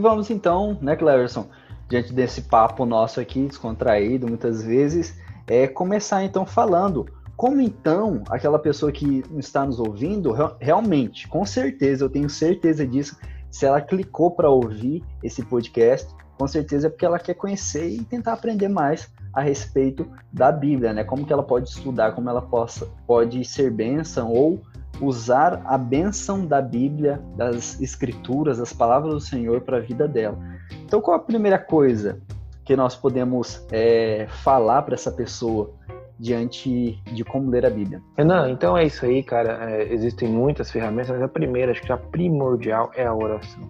Vamos 0.03 0.29
então, 0.29 0.77
né, 0.81 0.95
Cleverson, 0.95 1.47
diante 1.89 2.13
desse 2.13 2.43
papo 2.43 2.85
nosso 2.85 3.19
aqui, 3.19 3.47
descontraído 3.47 4.27
muitas 4.27 4.61
vezes, 4.61 5.17
é 5.47 5.67
começar 5.67 6.23
então 6.23 6.45
falando 6.45 7.07
como 7.35 7.59
então 7.61 8.21
aquela 8.29 8.59
pessoa 8.59 8.91
que 8.91 9.23
está 9.37 9.65
nos 9.65 9.79
ouvindo, 9.79 10.31
realmente, 10.59 11.27
com 11.27 11.45
certeza, 11.45 12.05
eu 12.05 12.09
tenho 12.09 12.29
certeza 12.29 12.85
disso, 12.85 13.17
se 13.49 13.65
ela 13.65 13.81
clicou 13.81 14.31
para 14.31 14.49
ouvir 14.49 15.03
esse 15.23 15.43
podcast, 15.43 16.07
com 16.37 16.47
certeza 16.47 16.87
é 16.87 16.89
porque 16.89 17.05
ela 17.05 17.19
quer 17.19 17.33
conhecer 17.33 17.89
e 17.89 18.03
tentar 18.03 18.33
aprender 18.33 18.67
mais 18.67 19.09
a 19.33 19.41
respeito 19.41 20.07
da 20.31 20.51
Bíblia, 20.51 20.93
né? 20.93 21.03
Como 21.03 21.25
que 21.25 21.33
ela 21.33 21.43
pode 21.43 21.69
estudar, 21.69 22.13
como 22.13 22.29
ela 22.29 22.41
possa, 22.41 22.87
pode 23.07 23.43
ser 23.45 23.71
bênção 23.71 24.31
ou 24.31 24.61
usar 25.01 25.61
a 25.65 25.77
bênção 25.77 26.45
da 26.45 26.61
Bíblia, 26.61 27.21
das 27.35 27.79
Escrituras, 27.81 28.57
das 28.57 28.73
palavras 28.73 29.13
do 29.13 29.19
Senhor 29.19 29.61
para 29.61 29.77
a 29.77 29.81
vida 29.81 30.07
dela. 30.07 30.37
Então, 30.85 31.01
qual 31.01 31.17
a 31.17 31.19
primeira 31.19 31.57
coisa 31.57 32.21
que 32.65 32.75
nós 32.75 32.95
podemos 32.95 33.65
é, 33.71 34.27
falar 34.43 34.83
para 34.83 34.93
essa 34.93 35.11
pessoa 35.11 35.73
diante 36.19 37.01
de 37.13 37.23
como 37.23 37.49
ler 37.49 37.65
a 37.65 37.69
Bíblia? 37.69 38.01
Renan, 38.17 38.51
então 38.51 38.77
é 38.77 38.85
isso 38.85 39.05
aí, 39.05 39.23
cara. 39.23 39.71
É, 39.71 39.93
existem 39.93 40.29
muitas 40.29 40.71
ferramentas, 40.71 41.09
mas 41.09 41.21
a 41.21 41.27
primeira, 41.27 41.71
acho 41.71 41.81
que 41.81 41.91
a 41.91 41.97
primordial 41.97 42.91
é 42.95 43.05
a 43.05 43.13
oração. 43.13 43.69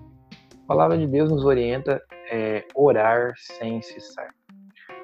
A 0.64 0.68
palavra 0.68 0.98
de 0.98 1.08
Deus 1.08 1.30
nos 1.30 1.44
orienta 1.44 2.02
é 2.32 2.64
orar 2.76 3.34
sem 3.38 3.82
cessar. 3.82 4.30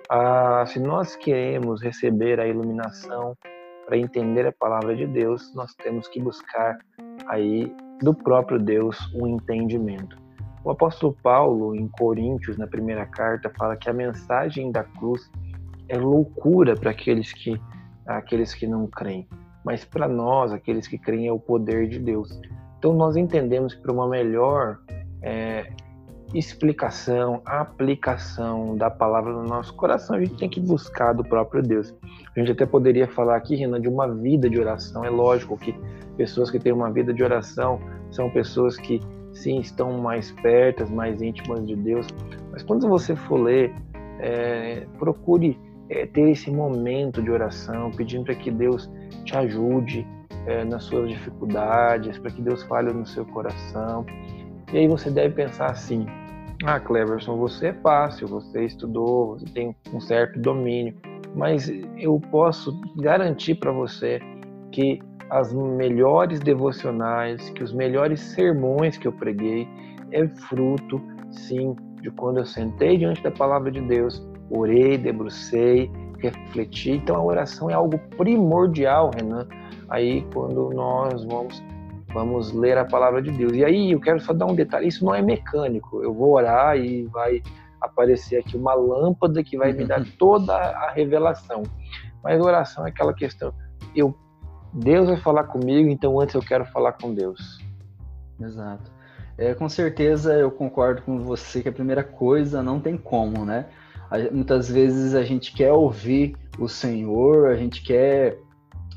Ah, 0.10 0.64
se 0.66 0.80
nós 0.80 1.16
queremos 1.16 1.82
receber 1.82 2.40
a 2.40 2.48
iluminação 2.48 3.36
para 3.90 3.98
entender 3.98 4.46
a 4.46 4.52
palavra 4.52 4.96
de 4.96 5.08
Deus, 5.08 5.52
nós 5.56 5.74
temos 5.74 6.08
que 6.08 6.22
buscar 6.22 6.78
aí 7.26 7.76
do 8.04 8.14
próprio 8.14 8.60
Deus 8.60 9.12
o 9.16 9.24
um 9.24 9.28
entendimento. 9.28 10.16
O 10.64 10.70
apóstolo 10.70 11.18
Paulo, 11.24 11.76
em 11.76 11.88
Coríntios, 11.88 12.56
na 12.56 12.68
primeira 12.68 13.08
carta, 13.08 13.52
fala 13.58 13.76
que 13.76 13.90
a 13.90 13.94
mensagem 13.94 14.72
da 14.72 14.84
cruz 14.84 15.32
é 15.88 15.98
loucura 15.98 16.76
para 16.76 16.92
aqueles 16.92 17.34
que, 17.34 17.60
aqueles 18.06 18.54
que 18.54 18.68
não 18.68 18.86
creem, 18.86 19.28
mas 19.66 19.84
para 19.84 20.08
nós, 20.08 20.54
aqueles 20.54 20.88
que 20.88 21.00
creem, 21.00 21.26
é 21.26 21.34
o 21.34 21.40
poder 21.40 21.88
de 21.88 21.98
Deus. 21.98 22.40
Então 22.78 22.94
nós 22.94 23.16
entendemos 23.16 23.74
que 23.74 23.82
para 23.82 23.92
uma 23.92 24.08
melhor 24.08 24.82
é, 25.24 25.74
explicação, 26.34 27.42
aplicação 27.46 28.76
da 28.76 28.90
palavra 28.90 29.34
no 29.34 29.44
nosso 29.44 29.74
coração, 29.74 30.16
a 30.16 30.20
gente 30.20 30.36
tem 30.36 30.50
que 30.50 30.60
buscar 30.60 31.14
do 31.14 31.24
próprio 31.24 31.62
Deus. 31.62 31.94
A 32.36 32.40
gente 32.40 32.52
até 32.52 32.66
poderia 32.66 33.08
falar 33.08 33.36
aqui, 33.36 33.56
Renan, 33.56 33.82
de 33.82 33.88
uma 33.88 34.08
vida 34.08 34.50
de 34.50 34.60
oração. 34.60 35.04
É 35.04 35.10
lógico 35.10 35.58
que 35.58 35.76
pessoas 36.18 36.52
que 36.52 36.60
têm 36.60 36.72
uma 36.72 36.92
vida 36.92 37.14
de 37.14 37.24
oração 37.24 37.80
são 38.12 38.30
pessoas 38.30 38.78
que, 38.78 39.00
sim, 39.34 39.60
estão 39.60 40.00
mais 40.00 40.32
pertas, 40.32 40.90
mais 40.90 41.22
íntimas 41.22 41.66
de 41.66 41.76
Deus. 41.76 42.08
Mas 42.52 42.62
quando 42.64 42.88
você 42.88 43.16
for 43.16 43.40
ler, 43.40 43.74
é, 44.20 44.86
procure 45.00 45.58
é, 45.90 46.06
ter 46.06 46.30
esse 46.30 46.52
momento 46.52 47.22
de 47.22 47.32
oração, 47.32 47.92
pedindo 47.92 48.26
para 48.26 48.36
que 48.36 48.52
Deus 48.52 48.90
te 49.26 49.36
ajude 49.36 50.06
é, 50.46 50.64
nas 50.64 50.84
suas 50.84 51.10
dificuldades, 51.10 52.18
para 52.18 52.32
que 52.32 52.42
Deus 52.42 52.64
fale 52.64 52.94
no 52.94 53.06
seu 53.06 53.26
coração. 53.26 54.06
E 54.72 54.78
aí 54.78 54.88
você 54.88 55.10
deve 55.10 55.36
pensar 55.36 55.72
assim: 55.72 56.06
ah, 56.64 56.80
Cleverson, 56.80 57.38
você 57.38 57.68
é 57.68 57.74
fácil, 57.74 58.28
você 58.28 58.66
estudou, 58.66 59.38
você 59.38 59.46
tem 59.46 59.76
um 59.94 60.00
certo 60.00 60.40
domínio, 60.40 60.96
mas 61.36 61.72
eu 61.98 62.20
posso 62.32 62.80
garantir 62.98 63.56
para 63.56 63.72
você 63.72 64.20
que 64.72 65.00
as 65.30 65.54
melhores 65.54 66.40
devocionais, 66.40 67.50
que 67.52 67.64
os 67.64 67.72
melhores 67.72 68.20
sermões 68.20 68.98
que 68.98 69.08
eu 69.08 69.12
preguei 69.12 69.68
é 70.12 70.28
fruto, 70.28 71.02
sim, 71.32 71.76
de 72.02 72.10
quando 72.12 72.38
eu 72.38 72.46
sentei 72.46 72.98
diante 72.98 73.22
da 73.22 73.32
palavra 73.32 73.72
de 73.72 73.82
Deus, 73.82 74.26
orei, 74.50 74.98
debrucei, 74.98 75.92
refleti. 76.18 76.92
Então 76.92 77.16
a 77.16 77.24
oração 77.24 77.70
é 77.70 77.74
algo 77.74 78.00
primordial, 78.18 79.12
Renan, 79.16 79.48
aí 79.88 80.26
quando 80.34 80.72
nós 80.72 81.24
vamos 81.24 81.64
vamos 82.14 82.52
ler 82.52 82.78
a 82.78 82.86
palavra 82.86 83.22
de 83.22 83.32
Deus. 83.32 83.54
E 83.54 83.64
aí 83.64 83.92
eu 83.92 84.00
quero 84.00 84.20
só 84.20 84.34
dar 84.34 84.46
um 84.46 84.56
detalhe: 84.56 84.88
isso 84.88 85.04
não 85.06 85.14
é 85.14 85.22
mecânico. 85.22 86.04
Eu 86.04 86.14
vou 86.14 86.34
orar 86.34 86.78
e 86.78 87.06
vai 87.08 87.42
aparecer 87.82 88.38
aqui 88.38 88.58
uma 88.58 88.74
lâmpada 88.74 89.44
que 89.44 89.58
vai 89.58 89.74
me 89.74 89.86
dar 89.86 90.04
toda 90.18 90.56
a 90.56 90.92
revelação. 90.92 91.64
Mas 92.24 92.42
oração 92.42 92.86
é 92.86 92.90
aquela 92.90 93.14
questão: 93.14 93.54
eu 93.96 94.16
Deus 94.74 95.08
vai 95.08 95.18
falar 95.18 95.46
comigo, 95.46 95.90
então 95.90 96.20
antes 96.20 96.36
eu 96.36 96.42
quero 96.42 96.66
falar 96.66 96.94
com 96.94 97.14
Deus. 97.14 97.60
Exato. 98.40 98.92
É, 99.38 99.54
com 99.54 99.70
certeza 99.70 100.34
eu 100.34 100.52
concordo 100.52 101.02
com 101.02 101.20
você 101.20 101.62
que 101.62 101.70
a 101.70 101.72
primeira 101.72 102.04
coisa 102.04 102.62
não 102.62 102.80
tem 102.80 102.98
como, 102.98 103.46
né? 103.46 103.66
muitas 104.32 104.70
vezes 104.70 105.14
a 105.14 105.24
gente 105.24 105.54
quer 105.54 105.72
ouvir 105.72 106.36
o 106.58 106.68
Senhor, 106.68 107.50
a 107.50 107.56
gente 107.56 107.84
quer, 107.84 108.40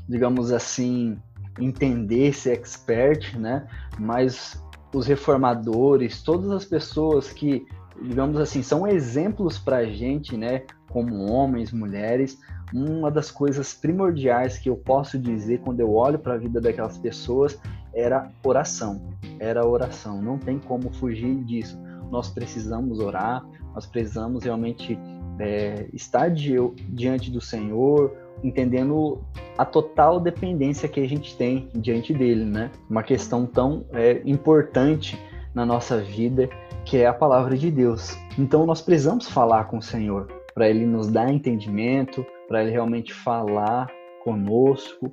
digamos 0.09 0.51
assim, 0.51 1.17
entender, 1.59 2.33
ser 2.33 2.53
expert, 2.53 3.37
né? 3.37 3.67
Mas 3.99 4.61
os 4.93 5.07
reformadores, 5.07 6.21
todas 6.21 6.51
as 6.51 6.65
pessoas 6.65 7.31
que, 7.31 7.65
digamos 8.01 8.39
assim, 8.39 8.61
são 8.61 8.87
exemplos 8.87 9.57
para 9.57 9.77
a 9.77 9.85
gente, 9.85 10.37
né? 10.37 10.63
Como 10.89 11.31
homens, 11.31 11.71
mulheres, 11.71 12.39
uma 12.73 13.11
das 13.11 13.31
coisas 13.31 13.73
primordiais 13.73 14.57
que 14.57 14.69
eu 14.69 14.75
posso 14.75 15.17
dizer 15.17 15.61
quando 15.61 15.79
eu 15.79 15.93
olho 15.93 16.19
para 16.19 16.33
a 16.33 16.37
vida 16.37 16.59
daquelas 16.59 16.97
pessoas 16.97 17.59
era 17.93 18.31
oração. 18.43 19.13
Era 19.39 19.65
oração. 19.65 20.21
Não 20.21 20.37
tem 20.37 20.59
como 20.59 20.91
fugir 20.91 21.35
disso. 21.43 21.79
Nós 22.09 22.29
precisamos 22.29 22.99
orar, 22.99 23.45
nós 23.73 23.85
precisamos 23.85 24.43
realmente 24.43 24.97
é, 25.39 25.87
estar 25.93 26.29
di 26.29 26.55
diante 26.89 27.31
do 27.31 27.41
Senhor, 27.41 28.15
entendendo 28.43 29.21
a 29.57 29.65
total 29.65 30.19
dependência 30.19 30.89
que 30.89 30.99
a 30.99 31.07
gente 31.07 31.35
tem 31.37 31.69
diante 31.75 32.13
dele, 32.13 32.45
né? 32.45 32.71
Uma 32.89 33.03
questão 33.03 33.45
tão 33.45 33.85
é, 33.93 34.21
importante 34.25 35.19
na 35.53 35.65
nossa 35.65 36.01
vida 36.01 36.49
que 36.85 36.97
é 36.97 37.07
a 37.07 37.13
palavra 37.13 37.57
de 37.57 37.71
Deus. 37.71 38.17
Então 38.37 38.65
nós 38.65 38.81
precisamos 38.81 39.29
falar 39.29 39.65
com 39.65 39.77
o 39.77 39.81
Senhor 39.81 40.27
para 40.53 40.69
ele 40.69 40.85
nos 40.85 41.07
dar 41.07 41.31
entendimento, 41.31 42.25
para 42.47 42.61
ele 42.61 42.71
realmente 42.71 43.13
falar 43.13 43.87
conosco, 44.23 45.11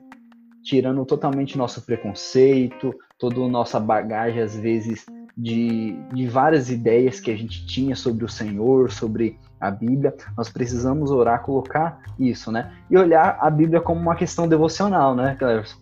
tirando 0.63 1.05
totalmente 1.05 1.57
nosso 1.57 1.83
preconceito, 1.83 2.95
toda 3.19 3.49
nossa 3.49 3.81
bagagem 3.81 4.43
às 4.43 4.57
vezes 4.57 5.07
de, 5.37 5.97
de 6.13 6.27
várias 6.27 6.71
ideias 6.71 7.21
que 7.21 7.31
a 7.31 7.37
gente 7.37 7.67
tinha 7.67 7.97
sobre 7.97 8.25
o 8.25 8.29
Senhor, 8.29 8.91
sobre 8.91 9.39
a 9.61 9.71
Bíblia, 9.71 10.15
nós 10.37 10.49
precisamos 10.49 11.11
orar, 11.11 11.43
colocar 11.43 12.01
isso, 12.19 12.51
né? 12.51 12.73
E 12.91 12.97
olhar 12.97 13.39
a 13.41 13.51
Bíblia 13.51 13.81
como 13.81 14.01
uma 14.01 14.17
questão 14.17 14.49
devocional, 14.49 15.15
né, 15.15 15.37
Cleverson? 15.39 15.77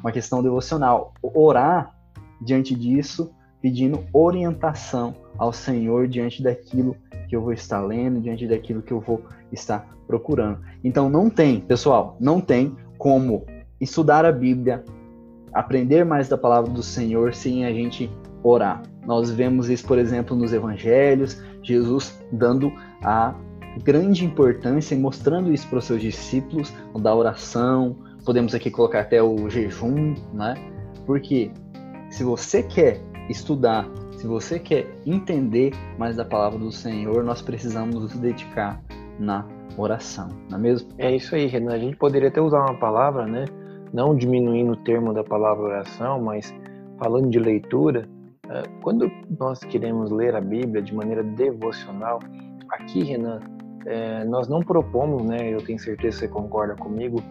Uma 0.00 0.12
questão 0.12 0.42
devocional. 0.42 1.12
Orar 1.22 1.94
diante 2.40 2.74
disso, 2.74 3.34
pedindo 3.60 4.04
orientação 4.12 5.14
ao 5.36 5.52
Senhor 5.52 6.06
diante 6.06 6.42
daquilo 6.42 6.96
que 7.28 7.34
eu 7.34 7.42
vou 7.42 7.52
estar 7.52 7.80
lendo, 7.80 8.20
diante 8.20 8.46
daquilo 8.46 8.82
que 8.82 8.92
eu 8.92 9.00
vou 9.00 9.22
estar 9.50 9.88
procurando. 10.06 10.60
Então 10.84 11.08
não 11.08 11.28
tem, 11.28 11.60
pessoal, 11.60 12.16
não 12.20 12.40
tem 12.40 12.76
como 12.98 13.44
estudar 13.80 14.24
a 14.24 14.32
Bíblia, 14.32 14.84
aprender 15.52 16.04
mais 16.04 16.28
da 16.28 16.38
palavra 16.38 16.70
do 16.70 16.82
Senhor 16.82 17.34
sem 17.34 17.64
a 17.64 17.72
gente 17.72 18.10
orar. 18.42 18.82
Nós 19.06 19.30
vemos 19.30 19.68
isso, 19.68 19.86
por 19.86 19.98
exemplo, 19.98 20.36
nos 20.36 20.52
evangelhos, 20.52 21.42
Jesus 21.62 22.18
dando 22.30 22.72
a 23.04 23.34
grande 23.82 24.24
importância 24.24 24.96
mostrando 24.96 25.52
isso 25.52 25.68
para 25.68 25.78
os 25.78 25.84
seus 25.84 26.00
discípulos, 26.00 26.72
da 26.98 27.14
oração, 27.14 27.96
podemos 28.24 28.54
aqui 28.54 28.70
colocar 28.70 29.00
até 29.00 29.22
o 29.22 29.48
jejum, 29.50 30.14
né? 30.32 30.54
Porque 31.06 31.50
se 32.10 32.24
você 32.24 32.62
quer 32.62 33.00
estudar, 33.28 33.86
se 34.16 34.26
você 34.26 34.58
quer 34.58 34.86
entender 35.04 35.72
mais 35.98 36.16
da 36.16 36.24
palavra 36.24 36.58
do 36.58 36.72
Senhor, 36.72 37.22
nós 37.24 37.42
precisamos 37.42 37.94
nos 37.94 38.16
dedicar 38.16 38.80
na 39.18 39.46
oração, 39.76 40.28
não 40.50 40.58
é 40.58 40.60
mesmo? 40.60 40.88
É 40.98 41.14
isso 41.14 41.34
aí, 41.34 41.46
Renan. 41.46 41.74
A 41.74 41.78
gente 41.78 41.96
poderia 41.96 42.28
até 42.28 42.40
usar 42.40 42.60
uma 42.60 42.78
palavra, 42.78 43.26
né? 43.26 43.44
Não 43.92 44.16
diminuindo 44.16 44.72
o 44.72 44.76
termo 44.76 45.12
da 45.12 45.22
palavra 45.22 45.64
oração, 45.64 46.20
mas 46.22 46.54
falando 46.98 47.28
de 47.28 47.38
leitura, 47.38 48.08
é, 48.48 48.62
quando 48.82 49.10
nós 49.38 49.60
queremos 49.60 50.10
ler 50.10 50.34
a 50.34 50.40
Bíblia 50.40 50.82
de 50.82 50.94
maneira 50.94 51.22
devocional, 51.22 52.20
aqui, 52.74 53.02
Renan, 53.04 53.40
é, 53.86 54.24
nós 54.24 54.48
não 54.48 54.60
propomos, 54.60 55.22
né? 55.24 55.52
Eu 55.52 55.58
tenho 55.58 55.78
certeza 55.78 56.16
que 56.16 56.26
você 56.26 56.28
concorda 56.28 56.74
comigo, 56.74 57.22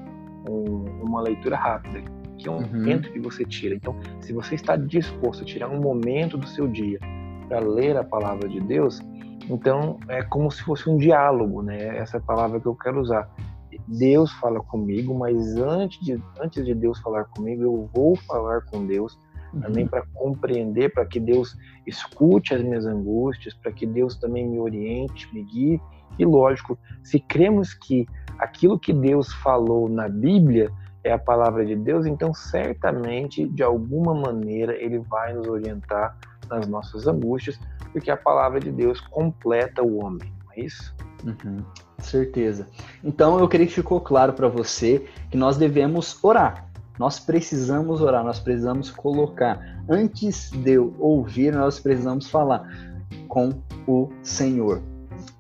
um, 0.50 0.86
uma 1.02 1.22
leitura 1.22 1.56
rápida, 1.56 2.02
que 2.38 2.48
é 2.48 2.52
um 2.52 2.58
uhum. 2.58 2.68
momento 2.68 3.12
que 3.12 3.20
você 3.20 3.44
tira. 3.46 3.76
Então, 3.76 3.96
se 4.20 4.34
você 4.34 4.56
está 4.56 4.76
disposto 4.76 5.44
a 5.44 5.46
tirar 5.46 5.70
um 5.70 5.80
momento 5.80 6.38
do 6.38 6.48
seu 6.48 6.68
dia 6.68 7.00
para 7.48 7.60
ler 7.60 7.98
a 7.98 8.04
palavra 8.04 8.48
de 8.48 8.60
Deus, 8.60 9.02
então 9.50 10.00
é 10.08 10.24
como 10.24 10.50
se 10.52 10.62
fosse 10.64 10.90
um 10.90 10.98
diálogo, 10.98 11.62
né? 11.62 11.98
Essa 11.98 12.18
é 12.18 12.20
a 12.20 12.24
palavra 12.24 12.60
que 12.60 12.66
eu 12.66 12.76
quero 12.76 13.02
usar. 13.02 13.30
Deus 13.88 14.32
fala 14.34 14.62
comigo, 14.62 15.18
mas 15.18 15.58
antes 15.58 16.00
de, 16.06 16.22
antes 16.40 16.64
de 16.64 16.74
Deus 16.74 17.00
falar 17.00 17.26
comigo, 17.26 17.64
eu 17.64 17.90
vou 17.94 18.16
falar 18.16 18.62
com 18.62 18.86
Deus 18.86 19.18
também 19.62 19.88
para 19.88 20.04
compreender, 20.14 20.94
para 20.94 21.06
que 21.06 21.20
Deus 21.20 21.56
escute 21.86 22.54
as 22.54 22.62
minhas 22.62 22.86
angústias, 22.86 23.54
para 23.54 23.72
que 23.72 23.86
Deus 23.86 24.16
também 24.16 24.48
me 24.48 24.60
oriente, 24.60 25.30
me 25.34 25.44
guie. 25.44 25.82
E 26.18 26.26
lógico, 26.26 26.78
se 27.04 27.20
cremos 27.20 27.74
que 27.74 28.06
aquilo 28.38 28.80
que 28.80 28.94
Deus 28.94 29.34
falou 29.34 29.90
na 29.90 30.08
Bíblia 30.08 30.72
é 31.04 31.12
a 31.12 31.20
palavra 31.20 31.66
de 31.66 31.76
Deus, 31.76 32.06
então 32.06 32.34
certamente, 32.34 33.48
de 33.48 33.62
alguma 33.62 34.14
maneira, 34.14 34.74
Ele 34.74 35.00
vai 35.00 35.34
nos 35.34 35.48
orientar 35.48 36.18
nas 36.50 36.68
nossas 36.68 37.08
angústias, 37.08 37.60
porque 37.92 38.10
a 38.10 38.18
palavra 38.18 38.60
de 38.60 38.72
Deus 38.72 39.00
completa 39.02 39.84
o 39.84 40.04
homem, 40.04 40.32
não 40.46 40.54
é 40.54 40.62
isso? 40.62 40.96
Uhum, 41.24 41.64
certeza. 42.00 42.68
Então 43.04 43.40
eu 43.40 43.48
creio 43.48 43.68
que 43.68 43.74
ficou 43.74 44.00
claro 44.00 44.34
para 44.34 44.48
você 44.48 45.08
que 45.30 45.38
nós 45.38 45.58
devemos 45.58 46.22
orar. 46.24 46.73
Nós 47.00 47.20
precisamos 47.20 48.02
orar, 48.02 48.24
nós 48.24 48.40
precisamos 48.40 48.92
colocar. 48.92 49.60
Antes 49.90 50.52
de 50.52 50.74
eu 50.74 50.94
ouvir, 51.00 51.54
nós 51.54 51.80
precisamos 51.80 52.30
falar 52.30 52.68
com 53.28 53.54
o 53.88 54.10
Senhor. 54.22 54.82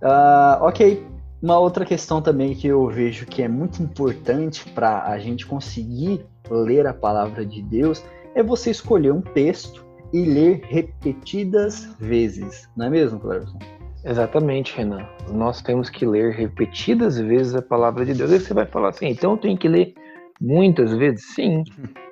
Uh, 0.01 0.61
ok, 0.61 1.05
uma 1.41 1.59
outra 1.59 1.85
questão 1.85 2.21
também 2.21 2.55
que 2.55 2.67
eu 2.67 2.87
vejo 2.87 3.25
que 3.25 3.43
é 3.43 3.47
muito 3.47 3.81
importante 3.81 4.69
para 4.71 5.05
a 5.05 5.19
gente 5.19 5.45
conseguir 5.45 6.25
ler 6.49 6.87
a 6.87 6.93
palavra 6.93 7.45
de 7.45 7.61
Deus 7.61 8.03
é 8.35 8.41
você 8.41 8.71
escolher 8.71 9.11
um 9.11 9.21
texto 9.21 9.85
e 10.11 10.23
ler 10.25 10.61
repetidas 10.65 11.89
vezes, 11.99 12.69
não 12.75 12.85
é 12.85 12.89
mesmo, 12.89 13.19
Cleverson? 13.19 13.57
Exatamente, 14.05 14.75
Renan. 14.75 15.07
Nós 15.29 15.61
temos 15.61 15.89
que 15.89 16.05
ler 16.05 16.33
repetidas 16.33 17.17
vezes 17.17 17.55
a 17.55 17.61
palavra 17.61 18.05
de 18.05 18.13
Deus. 18.13 18.31
Aí 18.31 18.39
você 18.39 18.53
vai 18.53 18.65
falar 18.65 18.89
assim, 18.89 19.07
então 19.07 19.31
eu 19.31 19.37
tenho 19.37 19.57
que 19.57 19.67
ler 19.67 19.95
Muitas 20.39 20.93
vezes, 20.93 21.25
sim. 21.33 21.63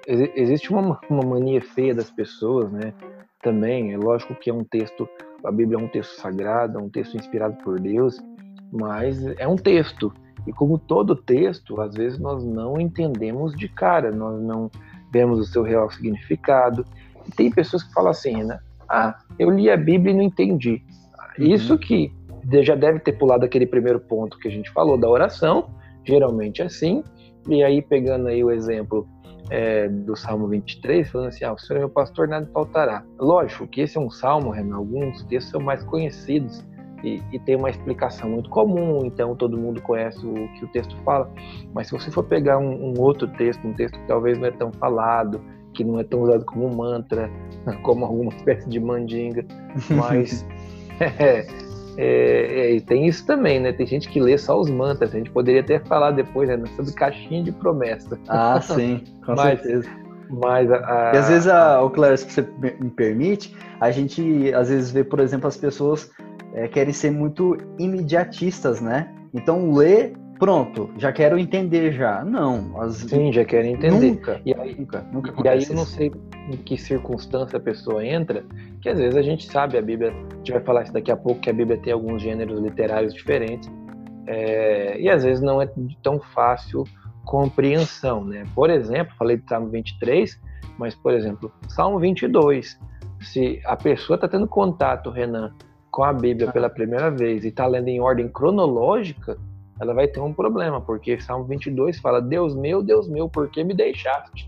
Existe 0.08 0.72
uma, 0.72 1.00
uma 1.10 1.24
mania 1.24 1.62
feia 1.62 1.94
das 1.94 2.10
pessoas, 2.10 2.72
né? 2.72 2.94
Também, 3.42 3.94
é 3.94 3.98
lógico 3.98 4.36
que 4.36 4.50
é 4.50 4.54
um 4.54 4.64
texto, 4.64 5.08
a 5.44 5.52
Bíblia 5.52 5.80
é 5.80 5.84
um 5.84 5.88
texto 5.88 6.20
sagrado, 6.20 6.80
é 6.80 6.82
um 6.82 6.90
texto 6.90 7.16
inspirado 7.18 7.56
por 7.64 7.80
Deus, 7.80 8.20
mas 8.72 9.24
é 9.38 9.48
um 9.48 9.56
texto. 9.56 10.14
E 10.48 10.54
como 10.54 10.78
todo 10.78 11.16
texto, 11.16 11.80
às 11.82 11.94
vezes 11.94 12.20
nós 12.20 12.44
não 12.44 12.80
entendemos 12.80 13.56
de 13.56 13.68
cara, 13.68 14.12
nós 14.12 14.42
não 14.42 14.70
vemos 15.12 15.40
o 15.40 15.46
seu 15.46 15.64
real 15.64 15.90
significado. 15.92 16.86
E 17.28 17.32
tem 17.32 17.52
pessoas 17.52 17.84
que 17.84 17.94
falam 17.94 18.12
assim, 18.12 18.44
né? 18.44 18.60
Ah, 18.90 19.20
eu 19.38 19.50
li 19.50 19.70
a 19.70 19.78
Bíblia 19.78 20.14
e 20.14 20.18
não 20.18 20.24
entendi. 20.24 20.82
Uhum. 21.38 21.46
Isso 21.46 21.78
que 21.78 22.12
já 22.64 22.76
deve 22.76 23.00
ter 23.00 23.14
pulado 23.14 23.46
aquele 23.46 23.66
primeiro 23.66 24.00
ponto 24.00 24.38
que 24.38 24.48
a 24.48 24.52
gente 24.52 24.72
falou 24.72 24.98
da 24.98 25.08
oração, 25.08 25.70
geralmente 26.04 26.62
é 26.62 26.66
assim, 26.66 27.04
e 27.48 27.64
aí, 27.64 27.82
pegando 27.82 28.28
aí 28.28 28.44
o 28.44 28.52
exemplo 28.52 29.08
é, 29.50 29.88
do 29.90 30.16
Salmo 30.16 30.48
23, 30.48 31.10
falando 31.10 31.28
assim, 31.28 31.44
ah, 31.44 31.54
o 31.54 31.58
Senhor 31.58 31.78
é 31.78 31.80
meu 31.80 31.90
pastor, 31.90 32.28
nada 32.28 32.50
faltará. 32.54 33.04
Lógico 33.20 33.68
que 33.68 33.82
esse 33.82 33.98
é 33.98 34.02
um 34.02 34.10
salmo, 34.10 34.52
Renan, 34.52 34.78
alguns 34.78 35.24
textos 35.24 35.52
são 35.52 35.62
mais 35.62 35.84
conhecidos 35.84 36.64
e, 37.04 37.22
e, 37.32 37.40
tem 37.40 37.56
uma 37.56 37.70
explicação 37.70 38.30
muito 38.30 38.50
comum, 38.50 39.04
então 39.04 39.36
todo 39.36 39.58
mundo 39.58 39.82
conhece 39.82 40.26
o 40.26 40.34
que 40.54 40.66
o 40.66 40.68
texto 40.70 40.96
fala. 41.04 41.30
Mas 41.74 41.88
se 41.88 41.94
você 41.94 42.12
for 42.12 42.24
pegar 42.24 42.60
um, 42.60 42.92
um 42.92 43.00
outro 43.00 43.28
texto, 43.28 43.68
um 43.68 43.74
texto 43.74 43.98
que 44.00 44.08
talvez 44.08 44.38
não 44.38 44.46
é 44.46 44.52
tão 44.52 44.72
falado, 44.74 45.42
que 45.74 45.84
não 45.84 46.00
é 46.00 46.04
tão 46.04 46.22
usado 46.22 46.46
como 46.46 46.74
mantra, 46.74 47.30
como 47.84 48.06
alguma 48.06 48.32
espécie 48.34 48.70
de 48.70 48.80
mandinga, 48.80 49.46
mas 49.90 50.46
é, 51.02 51.46
é, 51.98 52.76
é, 52.76 52.80
tem 52.82 53.08
isso 53.08 53.26
também, 53.26 53.60
né? 53.60 53.72
Tem 53.72 53.86
gente 53.86 54.10
que 54.10 54.20
lê 54.20 54.38
só 54.38 54.60
os 54.60 54.70
mantras. 54.70 55.14
A 55.14 55.18
gente 55.18 55.32
poderia 55.32 55.62
até 55.62 55.80
falar 55.80 56.12
depois, 56.12 56.48
né? 56.48 56.62
Sobre 56.76 56.94
caixinha 56.94 57.44
de 57.44 57.52
promessa. 57.52 58.18
Ah, 58.28 58.60
sim, 58.62 59.04
com 59.26 59.34
mas, 59.36 59.62
certeza. 59.62 59.90
Mas 60.30 60.72
a, 60.72 60.78
a, 60.78 61.14
e 61.14 61.18
às 61.18 61.30
vezes, 61.30 61.48
a, 61.48 61.82
o 61.82 61.90
Claire, 61.90 62.18
se 62.18 62.30
você 62.30 62.48
me 62.62 62.90
permite, 62.90 63.56
a 63.80 63.92
gente 63.92 64.54
às 64.54 64.70
vezes 64.70 64.92
vê, 64.92 65.04
por 65.04 65.20
exemplo, 65.20 65.48
as 65.48 65.58
pessoas 65.58 66.10
é, 66.54 66.68
querem 66.68 66.94
ser 66.94 67.12
muito 67.12 67.58
imediatistas, 67.78 68.80
né? 68.80 69.12
Então, 69.34 69.74
lê 69.74 70.14
pronto, 70.42 70.90
já 70.98 71.14
quero 71.14 71.38
entender 71.38 71.92
já. 71.92 72.26
Não, 72.26 72.82
as... 72.82 72.96
sim, 72.96 73.32
já 73.32 73.46
quero 73.46 73.68
entender. 73.68 74.14
Nunca, 74.14 74.42
e 74.44 74.52
aí, 74.56 74.76
nunca, 74.76 75.06
nunca 75.14 75.34
E 75.40 75.48
aí 75.48 75.64
eu 75.70 75.76
não 75.76 75.86
sei 75.86 76.12
em 76.52 76.58
que 76.58 76.80
circunstância 76.80 77.58
a 77.58 77.60
pessoa 77.60 78.04
entra, 78.04 78.44
que 78.82 78.90
às 78.90 78.98
vezes 78.98 79.16
a 79.16 79.22
gente 79.22 79.46
sabe, 79.46 79.78
a 79.78 79.82
Bíblia, 79.84 80.10
a 80.10 80.36
gente 80.38 80.52
vai 80.52 80.62
falar 80.62 80.82
isso 80.82 80.94
daqui 80.94 81.12
a 81.12 81.16
pouco, 81.16 81.42
que 81.42 81.50
a 81.52 81.54
Bíblia 81.54 81.78
tem 81.78 81.94
alguns 81.94 82.24
gêneros 82.24 82.60
literários 82.60 83.14
diferentes, 83.14 83.72
é, 84.26 85.00
e 85.00 85.08
às 85.12 85.24
vezes 85.24 85.44
não 85.44 85.62
é 85.62 85.70
tão 86.02 86.20
fácil 86.20 86.86
compreensão, 87.24 88.26
né? 88.26 88.44
Por 88.56 88.72
exemplo, 88.72 89.14
falei 89.20 89.38
de 89.38 89.48
Salmo 89.48 89.70
23, 89.70 90.42
mas, 90.76 90.96
por 90.96 91.14
exemplo, 91.14 91.52
Salmo 91.70 92.00
22, 92.00 92.80
se 93.20 93.62
a 93.64 93.76
pessoa 93.76 94.16
está 94.16 94.28
tendo 94.28 94.48
contato, 94.48 95.12
Renan, 95.12 95.54
com 95.92 96.04
a 96.04 96.12
Bíblia 96.12 96.52
pela 96.52 96.68
primeira 96.68 97.12
vez 97.12 97.46
e 97.46 97.50
está 97.50 97.68
lendo 97.68 97.90
em 97.90 98.02
ordem 98.02 98.28
cronológica, 98.28 99.38
ela 99.82 99.96
vai 99.96 100.08
ter 100.08 100.20
um 100.20 100.32
problema, 100.32 100.80
porque 100.80 101.20
Salmo 101.20 101.46
22 101.46 102.00
fala: 102.00 102.22
Deus 102.22 102.56
meu, 102.56 102.84
Deus 102.84 103.08
meu, 103.10 103.28
por 103.28 103.50
que 103.50 103.64
me 103.64 103.74
deixaste? 103.74 104.48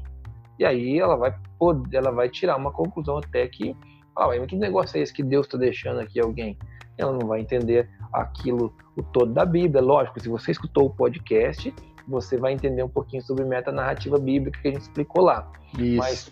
E 0.60 0.64
aí 0.64 1.00
ela 1.00 1.16
vai 1.16 1.36
poder, 1.58 1.98
ela 1.98 2.12
vai 2.12 2.30
tirar 2.30 2.56
uma 2.56 2.72
conclusão 2.72 3.18
até 3.18 3.48
que, 3.48 3.76
ah, 4.16 4.28
mas 4.28 4.46
que 4.46 4.56
negócio 4.56 4.96
é 4.96 5.02
esse 5.02 5.12
que 5.12 5.24
Deus 5.24 5.48
está 5.48 5.58
deixando 5.58 6.00
aqui 6.00 6.20
alguém? 6.20 6.56
Ela 7.00 7.12
não 7.12 7.28
vai 7.28 7.42
entender 7.42 7.90
aquilo 8.14 8.72
o 8.96 9.02
todo 9.02 9.34
da 9.34 9.44
Bíblia. 9.44 9.82
Lógico, 9.82 10.20
se 10.20 10.30
você 10.30 10.52
escutou 10.52 10.86
o 10.86 10.90
podcast, 10.92 11.74
você 12.08 12.38
vai 12.38 12.54
entender 12.54 12.84
um 12.84 12.90
pouquinho 12.90 13.24
sobre 13.24 13.44
metanarrativa 13.44 14.20
bíblica 14.20 14.62
que 14.62 14.68
a 14.68 14.72
gente 14.72 14.82
explicou 14.82 15.24
lá. 15.24 15.52
Isso. 15.80 15.98
Mas 15.98 16.32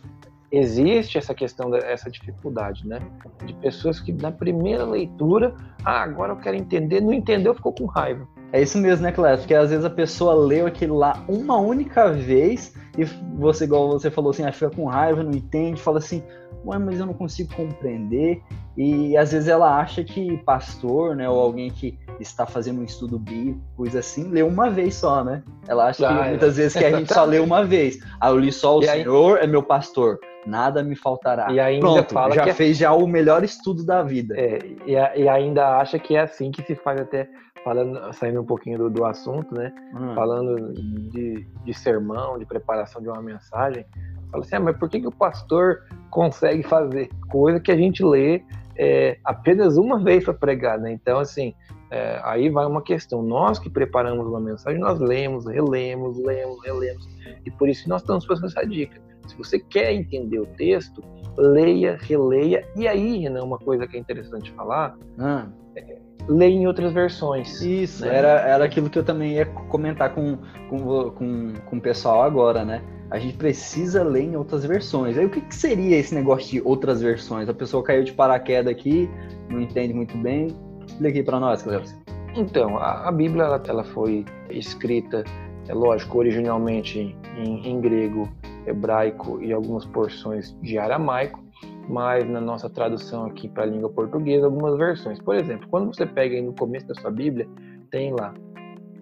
existe 0.52 1.18
essa 1.18 1.34
questão, 1.34 1.74
essa 1.76 2.12
dificuldade, 2.12 2.88
né? 2.88 3.00
De 3.44 3.54
pessoas 3.56 4.00
que 4.00 4.14
na 4.14 4.32
primeira 4.32 4.86
leitura, 4.86 5.56
ah, 5.84 6.04
agora 6.04 6.34
eu 6.34 6.38
quero 6.38 6.56
entender, 6.56 7.02
não 7.02 7.14
entendeu, 7.14 7.56
ficou 7.56 7.74
com 7.74 7.86
raiva. 7.86 8.28
É 8.54 8.62
isso 8.62 8.78
mesmo, 8.78 9.04
né, 9.04 9.12
Cléber? 9.12 9.40
Porque 9.40 9.54
às 9.54 9.70
vezes 9.70 9.86
a 9.86 9.90
pessoa 9.90 10.34
leu 10.34 10.66
aquilo 10.66 10.98
lá 10.98 11.24
uma 11.28 11.58
única 11.58 12.12
vez 12.12 12.74
e 12.98 13.06
você, 13.38 13.64
igual 13.64 13.90
você 13.90 14.12
falou 14.12 14.32
assim, 14.32 14.44
ah, 14.44 14.52
fica 14.52 14.70
com 14.70 14.86
raiva, 14.86 15.24
não 15.24 15.32
entende, 15.32 15.82
fala 15.82 16.00
assim, 16.00 16.22
ué, 16.66 16.78
mas 16.78 17.00
eu 17.00 17.06
não 17.06 17.14
consigo 17.14 17.54
compreender. 17.56 18.42
E 18.76 19.16
às 19.16 19.32
vezes 19.32 19.48
ela 19.48 19.80
acha 19.80 20.04
que 20.04 20.38
pastor, 20.40 21.16
né, 21.16 21.30
ou 21.30 21.40
alguém 21.40 21.70
que 21.70 21.98
está 22.20 22.46
fazendo 22.46 22.82
um 22.82 22.84
estudo 22.84 23.18
bíblico, 23.18 23.62
coisa 23.76 24.00
assim, 24.00 24.28
leu 24.28 24.48
uma 24.48 24.70
vez 24.70 24.96
só, 24.96 25.24
né? 25.24 25.44
Ela 25.68 25.88
acha 25.88 26.08
ah, 26.08 26.14
que 26.14 26.20
é. 26.20 26.30
muitas 26.30 26.58
vezes 26.58 26.74
que 26.74 26.84
a 26.84 26.98
gente 26.98 27.14
só 27.14 27.24
lê 27.24 27.40
uma 27.40 27.64
vez. 27.64 28.00
Ah, 28.20 28.30
eu 28.30 28.38
li 28.38 28.52
só 28.52 28.78
o 28.78 28.84
e 28.84 28.88
Senhor 28.88 29.38
aí... 29.38 29.46
é 29.46 29.48
meu 29.48 29.64
pastor 29.64 30.20
nada 30.45 30.84
me 30.84 30.95
faltará. 30.95 31.51
E 31.51 31.60
ainda 31.60 31.86
Pronto, 31.86 32.13
fala 32.13 32.36
já 32.36 32.43
que 32.43 32.49
é 32.49 32.54
fez 32.54 32.77
já 32.77 32.93
o 32.93 33.08
melhor 33.08 33.43
estudo 33.43 33.86
da 33.86 34.01
vida. 34.01 34.36
É, 34.38 34.60
e, 34.86 34.93
e, 34.93 35.30
ainda 35.30 35.77
acha 35.77 35.99
que 35.99 36.15
é 36.15 36.21
assim 36.21 36.51
que 36.51 36.62
se 36.63 36.75
faz 36.75 36.99
até 36.99 37.30
falando, 37.63 38.13
saindo 38.13 38.41
um 38.41 38.45
pouquinho 38.45 38.77
do, 38.77 38.89
do 38.89 39.06
assunto, 39.06 39.54
né? 39.54 39.71
Hum. 39.93 40.15
Falando 40.15 40.73
de, 40.73 41.45
de 41.63 41.73
sermão, 41.73 42.38
de 42.38 42.45
preparação 42.45 43.01
de 43.01 43.08
uma 43.08 43.21
mensagem, 43.21 43.86
fala 44.32 44.43
assim, 44.43 44.56
ah, 44.56 44.60
mas 44.60 44.77
por 44.77 44.89
que, 44.89 44.99
que 44.99 45.08
o 45.08 45.12
pastor 45.12 45.84
consegue 46.10 46.63
fazer 46.63 47.10
coisa 47.30 47.60
que 47.60 47.71
a 47.71 47.77
gente 47.77 48.04
lê 48.04 48.43
é, 48.75 49.17
apenas 49.23 49.77
uma 49.77 49.99
vez 49.99 50.23
para 50.23 50.34
pregar, 50.34 50.80
né? 50.80 50.91
Então, 50.91 51.19
assim, 51.19 51.54
é, 51.91 52.19
aí 52.23 52.49
vai 52.49 52.65
uma 52.65 52.82
questão. 52.82 53.21
Nós 53.21 53.60
que 53.60 53.69
preparamos 53.69 54.25
uma 54.25 54.39
mensagem, 54.39 54.80
nós 54.80 54.99
lemos, 54.99 55.45
relemos, 55.45 56.17
lemos, 56.17 56.63
relemos. 56.63 57.08
E 57.45 57.51
por 57.51 57.67
isso 57.67 57.88
nós 57.89 58.01
estamos 58.01 58.25
fazendo 58.25 58.47
essa 58.47 58.65
dica. 58.65 58.99
Se 59.27 59.38
você 59.38 59.60
quer 59.60 59.93
entender 59.93 60.39
o 60.39 60.45
texto, 60.45 61.03
leia, 61.38 61.97
releia. 62.01 62.65
E 62.75 62.88
aí, 62.88 63.19
Renan, 63.19 63.43
uma 63.43 63.57
coisa 63.57 63.88
que 63.88 63.97
é 63.97 63.99
interessante 63.99 64.51
falar, 64.51 64.97
ah. 65.17 65.47
é, 65.75 65.97
leia 66.27 66.53
em 66.53 66.67
outras 66.67 66.93
versões. 66.93 67.62
Isso, 67.62 68.05
né? 68.05 68.15
era, 68.15 68.41
era 68.41 68.65
aquilo 68.65 68.89
que 68.89 68.99
eu 68.99 69.03
também 69.03 69.34
ia 69.34 69.45
comentar 69.45 70.13
com, 70.13 70.38
com, 70.69 71.12
com, 71.12 71.53
com 71.65 71.77
o 71.77 71.81
pessoal 71.81 72.23
agora, 72.23 72.63
né? 72.63 72.81
A 73.10 73.19
gente 73.19 73.36
precisa 73.36 74.03
ler 74.03 74.23
em 74.23 74.36
outras 74.38 74.63
versões. 74.63 75.17
Aí 75.17 75.25
o 75.25 75.29
que, 75.29 75.41
que 75.41 75.53
seria 75.53 75.97
esse 75.97 76.15
negócio 76.15 76.49
de 76.49 76.62
outras 76.62 77.01
versões? 77.01 77.49
A 77.49 77.53
pessoa 77.53 77.84
caiu 77.84 78.05
de 78.05 78.13
paraquedas 78.13 78.71
aqui, 78.71 79.10
não 79.49 79.60
entende 79.60 79.93
muito 79.93 80.17
bem. 80.17 80.47
Explique 80.88 81.21
para 81.21 81.39
nós, 81.39 81.62
Cleves. 81.62 81.93
Então, 82.36 82.77
a, 82.77 83.10
a 83.10 83.12
Bíblia 83.12 83.43
ela, 83.43 83.63
ela, 83.67 83.84
foi 83.84 84.25
escrita, 84.49 85.25
é 85.67 85.73
lógico, 85.73 86.19
originalmente 86.19 87.15
em, 87.38 87.67
em 87.67 87.81
grego, 87.81 88.29
hebraico 88.65 89.41
e 89.41 89.52
algumas 89.52 89.86
porções 89.86 90.56
de 90.62 90.78
aramaico 90.78 91.41
mas 91.88 92.28
na 92.28 92.39
nossa 92.39 92.69
tradução 92.69 93.26
aqui 93.26 93.47
para 93.47 93.63
a 93.63 93.65
língua 93.65 93.89
portuguesa, 93.89 94.45
algumas 94.45 94.78
versões. 94.78 95.19
Por 95.19 95.36
exemplo, 95.36 95.67
quando 95.69 95.93
você 95.93 96.06
pega 96.06 96.36
aí 96.36 96.41
no 96.41 96.54
começo 96.54 96.88
da 96.88 96.95
sua 96.95 97.12
Bíblia, 97.12 97.47
tem 97.89 98.13
lá 98.13 98.34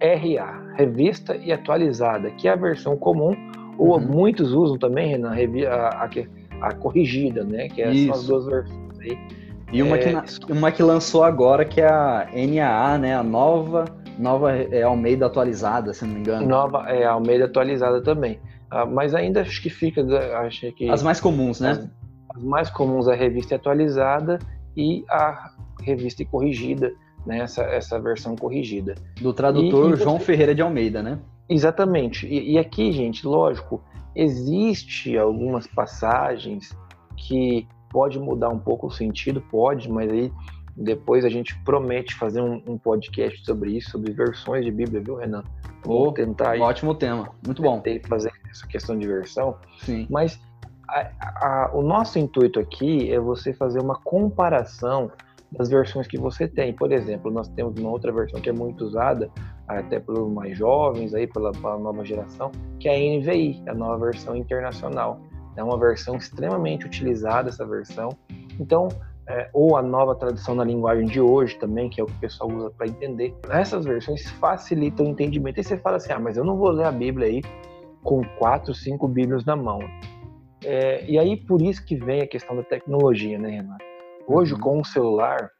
RA, 0.00 0.74
Revista 0.76 1.36
e 1.36 1.52
Atualizada, 1.52 2.30
que 2.32 2.48
é 2.48 2.52
a 2.52 2.56
versão 2.56 2.96
comum, 2.96 3.36
ou 3.78 3.94
uhum. 3.94 4.00
muitos 4.00 4.52
usam 4.52 4.78
também, 4.78 5.08
Renan, 5.08 5.34
a, 5.68 6.04
a, 6.04 6.10
a, 6.68 6.74
corrigida, 6.74 7.44
né? 7.44 7.68
Que 7.68 7.82
é 7.82 7.90
essas 7.90 8.26
duas 8.26 8.46
versões 8.46 9.00
aí. 9.00 9.18
E 9.72 9.82
uma, 9.82 9.96
é... 9.96 10.00
que, 10.00 10.52
uma 10.52 10.72
que 10.72 10.82
lançou 10.82 11.22
agora, 11.22 11.64
que 11.64 11.80
é 11.80 11.88
a 11.88 12.26
NAA, 12.34 12.98
né? 12.98 13.14
A 13.14 13.22
nova, 13.22 13.84
nova 14.18 14.52
é 14.52 14.82
Almeida 14.82 15.26
atualizada, 15.26 15.92
se 15.92 16.04
não 16.04 16.14
me 16.14 16.20
engano. 16.20 16.46
Nova, 16.46 16.88
é 16.88 17.04
Almeida 17.04 17.44
atualizada 17.44 18.02
também. 18.02 18.40
Ah, 18.70 18.86
mas 18.86 19.14
ainda 19.14 19.40
acho 19.40 19.62
que 19.62 19.70
fica. 19.70 20.02
Acho 20.40 20.70
que, 20.72 20.88
As 20.88 21.02
mais 21.02 21.20
comuns, 21.20 21.60
né? 21.60 21.70
As, 21.70 21.90
as 22.36 22.42
mais 22.44 22.70
comuns 22.70 23.08
é 23.08 23.12
a 23.12 23.16
revista 23.16 23.56
atualizada 23.56 24.38
e 24.76 25.04
a 25.10 25.50
revista 25.82 26.24
corrigida, 26.24 26.92
né? 27.26 27.40
essa, 27.40 27.62
essa 27.62 28.00
versão 28.00 28.36
corrigida. 28.36 28.94
Do 29.20 29.32
tradutor 29.32 29.90
e, 29.90 29.94
e 29.94 29.96
João 29.96 30.20
Ferreira 30.20 30.54
de 30.54 30.62
Almeida, 30.62 31.02
né? 31.02 31.18
Exatamente. 31.48 32.26
E, 32.26 32.52
e, 32.52 32.58
aqui, 32.58 32.92
gente, 32.92 33.26
lógico, 33.26 33.82
existe 34.14 35.18
algumas 35.18 35.66
passagens 35.66 36.70
que 37.16 37.66
pode 37.90 38.18
mudar 38.20 38.50
um 38.50 38.58
pouco 38.58 38.86
o 38.86 38.90
sentido, 38.90 39.40
pode, 39.50 39.90
mas 39.90 40.10
aí 40.10 40.32
depois 40.76 41.24
a 41.24 41.28
gente 41.28 41.58
promete 41.64 42.14
fazer 42.14 42.40
um, 42.40 42.62
um 42.66 42.78
podcast 42.78 43.44
sobre 43.44 43.76
isso, 43.76 43.90
sobre 43.90 44.12
versões 44.12 44.64
de 44.64 44.70
Bíblia, 44.70 45.00
viu, 45.00 45.16
Renan? 45.16 45.44
Vou 45.84 46.12
tentar. 46.12 46.56
Um 46.56 46.62
ótimo 46.62 46.94
tema, 46.94 47.30
muito 47.44 47.62
bom. 47.62 47.82
fazer 48.08 48.32
essa 48.50 48.66
questão 48.66 48.98
de 48.98 49.06
versão. 49.06 49.56
Sim. 49.80 50.06
Mas 50.10 50.40
a, 50.88 51.10
a, 51.24 51.70
o 51.72 51.82
nosso 51.82 52.18
intuito 52.18 52.58
aqui 52.58 53.12
é 53.12 53.18
você 53.18 53.52
fazer 53.52 53.80
uma 53.80 53.94
comparação 53.96 55.10
das 55.52 55.68
versões 55.68 56.06
que 56.06 56.18
você 56.18 56.46
tem. 56.46 56.72
Por 56.72 56.92
exemplo, 56.92 57.30
nós 57.30 57.48
temos 57.48 57.78
uma 57.78 57.90
outra 57.90 58.12
versão 58.12 58.40
que 58.40 58.48
é 58.48 58.52
muito 58.52 58.84
usada 58.84 59.30
até 59.66 59.98
pelos 59.98 60.32
mais 60.32 60.56
jovens, 60.56 61.14
aí 61.14 61.26
pela, 61.26 61.52
pela 61.52 61.78
nova 61.78 62.04
geração, 62.04 62.50
que 62.78 62.88
é 62.88 62.94
a 62.94 63.18
NVI, 63.18 63.62
a 63.66 63.74
nova 63.74 64.06
versão 64.06 64.36
internacional. 64.36 65.20
É 65.56 65.62
uma 65.62 65.78
versão 65.78 66.16
extremamente 66.16 66.86
utilizada 66.86 67.48
essa 67.48 67.66
versão. 67.66 68.10
Então, 68.58 68.88
é, 69.30 69.48
ou 69.52 69.76
a 69.76 69.82
nova 69.82 70.14
tradução 70.16 70.56
na 70.56 70.64
linguagem 70.64 71.06
de 71.06 71.20
hoje 71.20 71.56
também, 71.56 71.88
que 71.88 72.00
é 72.00 72.04
o 72.04 72.06
que 72.06 72.12
o 72.14 72.20
pessoal 72.20 72.50
usa 72.50 72.70
para 72.70 72.88
entender. 72.88 73.32
Essas 73.48 73.84
versões 73.84 74.28
facilitam 74.28 75.06
o 75.06 75.08
entendimento. 75.08 75.60
E 75.60 75.64
você 75.64 75.76
fala 75.78 75.98
assim, 75.98 76.12
ah, 76.12 76.18
mas 76.18 76.36
eu 76.36 76.44
não 76.44 76.56
vou 76.56 76.70
ler 76.70 76.86
a 76.86 76.92
Bíblia 76.92 77.28
aí 77.28 77.42
com 78.02 78.24
quatro, 78.38 78.74
cinco 78.74 79.06
Bíblias 79.06 79.44
na 79.44 79.54
mão. 79.54 79.78
É, 80.64 81.04
e 81.08 81.16
aí 81.16 81.36
por 81.36 81.62
isso 81.62 81.84
que 81.84 81.94
vem 81.94 82.22
a 82.22 82.26
questão 82.26 82.56
da 82.56 82.64
tecnologia, 82.64 83.38
né, 83.38 83.50
Renato? 83.50 83.84
Hoje 84.26 84.54
uhum. 84.54 84.60
com 84.60 84.80
o 84.80 84.84
celular 84.84 85.50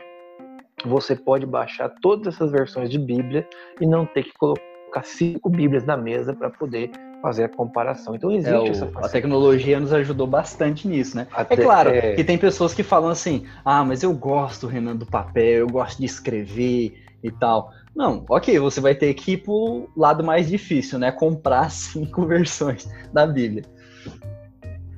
você 0.84 1.14
pode 1.14 1.46
baixar 1.46 1.90
todas 2.02 2.34
essas 2.34 2.50
versões 2.50 2.90
de 2.90 2.98
Bíblia 2.98 3.46
e 3.80 3.86
não 3.86 4.04
ter 4.04 4.24
que 4.24 4.32
colocar 4.36 5.02
cinco 5.04 5.48
Bíblias 5.48 5.84
na 5.84 5.96
mesa 5.96 6.34
para 6.34 6.50
poder 6.50 6.90
fazer 7.20 7.44
a 7.44 7.48
comparação. 7.48 8.14
Então 8.14 8.30
existe 8.30 8.52
é, 8.52 8.58
o, 8.58 8.66
essa 8.66 8.90
A 8.96 9.08
tecnologia 9.08 9.78
nos 9.78 9.92
ajudou 9.92 10.26
bastante 10.26 10.88
nisso, 10.88 11.16
né? 11.16 11.26
Até, 11.32 11.54
é 11.54 11.56
claro 11.56 11.90
é... 11.90 12.14
que 12.14 12.24
tem 12.24 12.38
pessoas 12.38 12.74
que 12.74 12.82
falam 12.82 13.10
assim, 13.10 13.46
ah, 13.64 13.84
mas 13.84 14.02
eu 14.02 14.12
gosto, 14.12 14.66
Renan, 14.66 14.96
do 14.96 15.06
papel, 15.06 15.60
eu 15.60 15.68
gosto 15.68 15.98
de 15.98 16.06
escrever 16.06 16.94
e 17.22 17.30
tal. 17.30 17.70
Não, 17.94 18.24
ok, 18.28 18.58
você 18.58 18.80
vai 18.80 18.94
ter 18.94 19.12
que 19.14 19.32
ir 19.32 19.38
pro 19.38 19.88
lado 19.96 20.22
mais 20.24 20.48
difícil, 20.48 20.98
né? 20.98 21.10
Comprar 21.12 21.70
cinco 21.72 22.26
versões 22.26 22.88
da 23.12 23.26
Bíblia. 23.26 23.64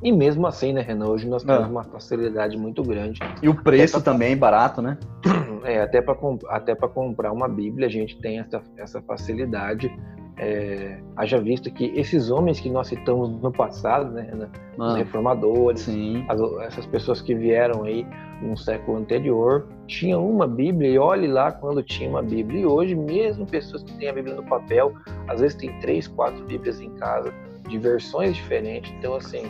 E 0.03 0.11
mesmo 0.11 0.47
assim, 0.49 0.73
né, 0.73 0.81
Renan, 0.81 1.07
hoje 1.07 1.29
nós 1.29 1.45
temos 1.45 1.65
ah. 1.65 1.69
uma 1.69 1.85
facilidade 1.85 2.57
muito 2.57 2.83
grande. 2.83 3.21
E 3.41 3.49
o 3.49 3.55
preço 3.55 4.03
pra... 4.03 4.13
também 4.13 4.33
é 4.33 4.37
barato, 4.37 4.83
né? 4.83 4.99
É, 5.65 5.81
até 5.81 6.03
para 6.03 6.17
até 6.49 6.75
comprar 6.75 7.31
uma 7.31 7.47
Bíblia 7.49 7.87
a 7.87 7.91
gente 7.91 8.21
tem 8.21 8.41
essa, 8.41 8.61
essa 8.77 9.01
facilidade. 9.01 9.97
É, 10.39 10.99
haja 11.17 11.39
visto 11.39 11.71
que 11.71 11.93
esses 11.95 12.31
homens 12.31 12.59
que 12.59 12.71
nós 12.71 12.89
citamos 12.89 13.31
no 13.41 13.53
passado, 13.53 14.11
né, 14.13 14.49
ah. 14.79 14.89
os 14.89 14.97
reformadores, 14.97 15.87
as, 16.29 16.41
essas 16.63 16.87
pessoas 16.87 17.21
que 17.21 17.35
vieram 17.35 17.85
aí 17.85 18.07
no 18.41 18.57
século 18.57 18.99
anterior, 18.99 19.69
tinham 19.87 20.29
uma 20.29 20.47
Bíblia 20.47 20.91
e 20.91 20.99
olhe 20.99 21.27
lá 21.27 21.53
quando 21.53 21.83
tinha 21.83 22.09
uma 22.09 22.23
Bíblia. 22.23 22.63
E 22.63 22.67
hoje, 22.67 22.95
mesmo 22.95 23.47
pessoas 23.47 23.83
que 23.83 23.93
têm 23.99 24.09
a 24.09 24.13
Bíblia 24.13 24.35
no 24.35 24.45
papel, 24.45 24.95
às 25.29 25.41
vezes 25.41 25.57
tem 25.57 25.79
três, 25.81 26.09
quatro 26.09 26.45
Bíblias 26.45 26.81
em 26.81 26.91
casa, 26.95 27.33
de 27.69 27.79
versões 27.79 28.35
diferentes. 28.35 28.93
Então, 28.99 29.15
assim, 29.15 29.43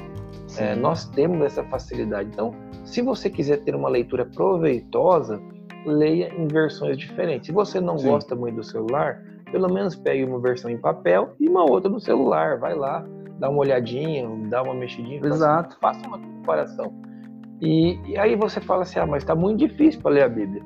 é, 0.59 0.75
nós 0.75 1.09
temos 1.09 1.40
essa 1.45 1.64
facilidade. 1.64 2.29
Então, 2.33 2.55
se 2.85 3.01
você 3.01 3.31
quiser 3.31 3.59
ter 3.59 3.75
uma 3.75 3.88
leitura 3.88 4.27
proveitosa, 4.27 5.40
leia 5.87 6.33
em 6.35 6.47
versões 6.47 6.97
diferentes. 6.99 7.47
Se 7.47 7.53
você 7.53 7.81
não 7.81 7.99
Sim. 7.99 8.09
gosta 8.09 8.35
muito 8.35 8.57
do 8.57 8.64
celular, 8.64 9.23
pelo 9.53 9.73
menos 9.73 9.95
pegue 9.95 10.25
uma 10.25 10.41
versão 10.41 10.71
em 10.71 10.79
papel 10.79 11.35
e 11.38 11.49
uma 11.49 11.62
outra 11.62 11.91
no 11.91 12.01
celular. 12.01 12.59
Vai 12.59 12.75
lá, 12.75 13.05
dá 13.38 13.51
uma 13.51 13.61
olhadinha, 13.61 14.29
dá 14.49 14.62
uma 14.62 14.75
mexidinha. 14.75 15.21
Exato. 15.25 15.77
Faça 15.81 16.05
uma 16.09 16.19
comparação. 16.19 16.93
E, 17.61 17.99
e 18.07 18.19
aí 18.19 18.35
você 18.35 18.61
fala 18.61 18.83
assim, 18.83 18.99
ah, 18.99 19.07
mas 19.07 19.23
está 19.23 19.37
muito 19.37 19.61
difícil 19.61 20.01
para 20.01 20.11
ler 20.11 20.25
a 20.25 20.29
Bíblia. 20.29 20.62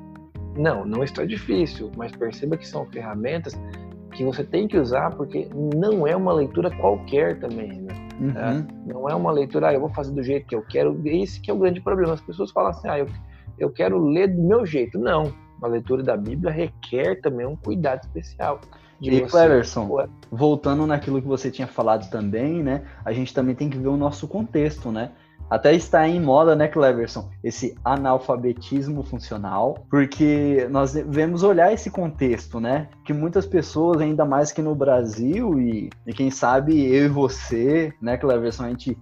Não, 0.57 0.83
não 0.85 1.03
está 1.03 1.23
difícil, 1.23 1.91
mas 1.95 2.11
perceba 2.13 2.57
que 2.57 2.67
são 2.67 2.85
ferramentas 2.87 3.53
que 4.13 4.23
você 4.23 4.43
tem 4.43 4.67
que 4.67 4.79
usar 4.79 5.15
porque 5.15 5.47
não 5.53 6.07
é 6.07 6.15
uma 6.15 6.33
leitura 6.33 6.71
qualquer 6.77 7.39
também, 7.39 7.81
né? 7.81 7.93
Uhum. 8.19 8.29
É, 8.29 8.91
não 8.91 9.07
é 9.07 9.13
uma 9.13 9.31
leitura, 9.31 9.67
ah, 9.67 9.73
eu 9.73 9.79
vou 9.79 9.89
fazer 9.89 10.11
do 10.11 10.23
jeito 10.23 10.47
que 10.47 10.55
eu 10.55 10.63
quero. 10.63 10.99
Esse 11.05 11.39
que 11.39 11.51
é 11.51 11.53
o 11.53 11.57
grande 11.57 11.79
problema. 11.81 12.13
As 12.13 12.21
pessoas 12.21 12.49
falam 12.49 12.71
assim, 12.71 12.87
ah, 12.87 12.97
eu, 12.97 13.07
eu 13.59 13.69
quero 13.69 13.99
ler 13.99 14.27
do 14.29 14.41
meu 14.41 14.65
jeito. 14.65 14.97
Não, 14.97 15.31
a 15.61 15.67
leitura 15.67 16.03
da 16.03 16.15
Bíblia 16.15 16.51
requer 16.51 17.21
também 17.21 17.45
um 17.45 17.55
cuidado 17.55 18.01
especial. 18.01 18.61
e 19.01 19.21
Cleverson, 19.21 20.07
voltando 20.31 20.87
naquilo 20.87 21.21
que 21.21 21.27
você 21.27 21.51
tinha 21.51 21.67
falado 21.67 22.09
também, 22.09 22.63
né? 22.63 22.83
A 23.05 23.11
gente 23.13 23.33
também 23.33 23.53
tem 23.53 23.69
que 23.69 23.77
ver 23.77 23.89
o 23.89 23.97
nosso 23.97 24.27
contexto, 24.27 24.91
né? 24.91 25.11
Até 25.49 25.73
está 25.73 26.05
em 26.07 26.19
moda, 26.19 26.55
né, 26.55 26.67
Cleverson? 26.67 27.29
Esse 27.41 27.73
analfabetismo 27.83 29.01
funcional, 29.01 29.85
porque 29.89 30.67
nós 30.69 30.91
devemos 30.93 31.41
olhar 31.41 31.71
esse 31.71 31.89
contexto, 31.89 32.59
né? 32.59 32.89
Que 33.05 33.13
muitas 33.13 33.45
pessoas, 33.45 34.01
ainda 34.01 34.25
mais 34.25 34.51
que 34.51 34.61
no 34.61 34.75
Brasil, 34.75 35.57
e, 35.59 35.89
e 36.05 36.13
quem 36.13 36.29
sabe 36.29 36.85
eu 36.93 37.05
e 37.05 37.09
você, 37.09 37.93
né, 38.01 38.17
Cleverson, 38.17 38.65
a 38.65 38.69
gente 38.69 38.97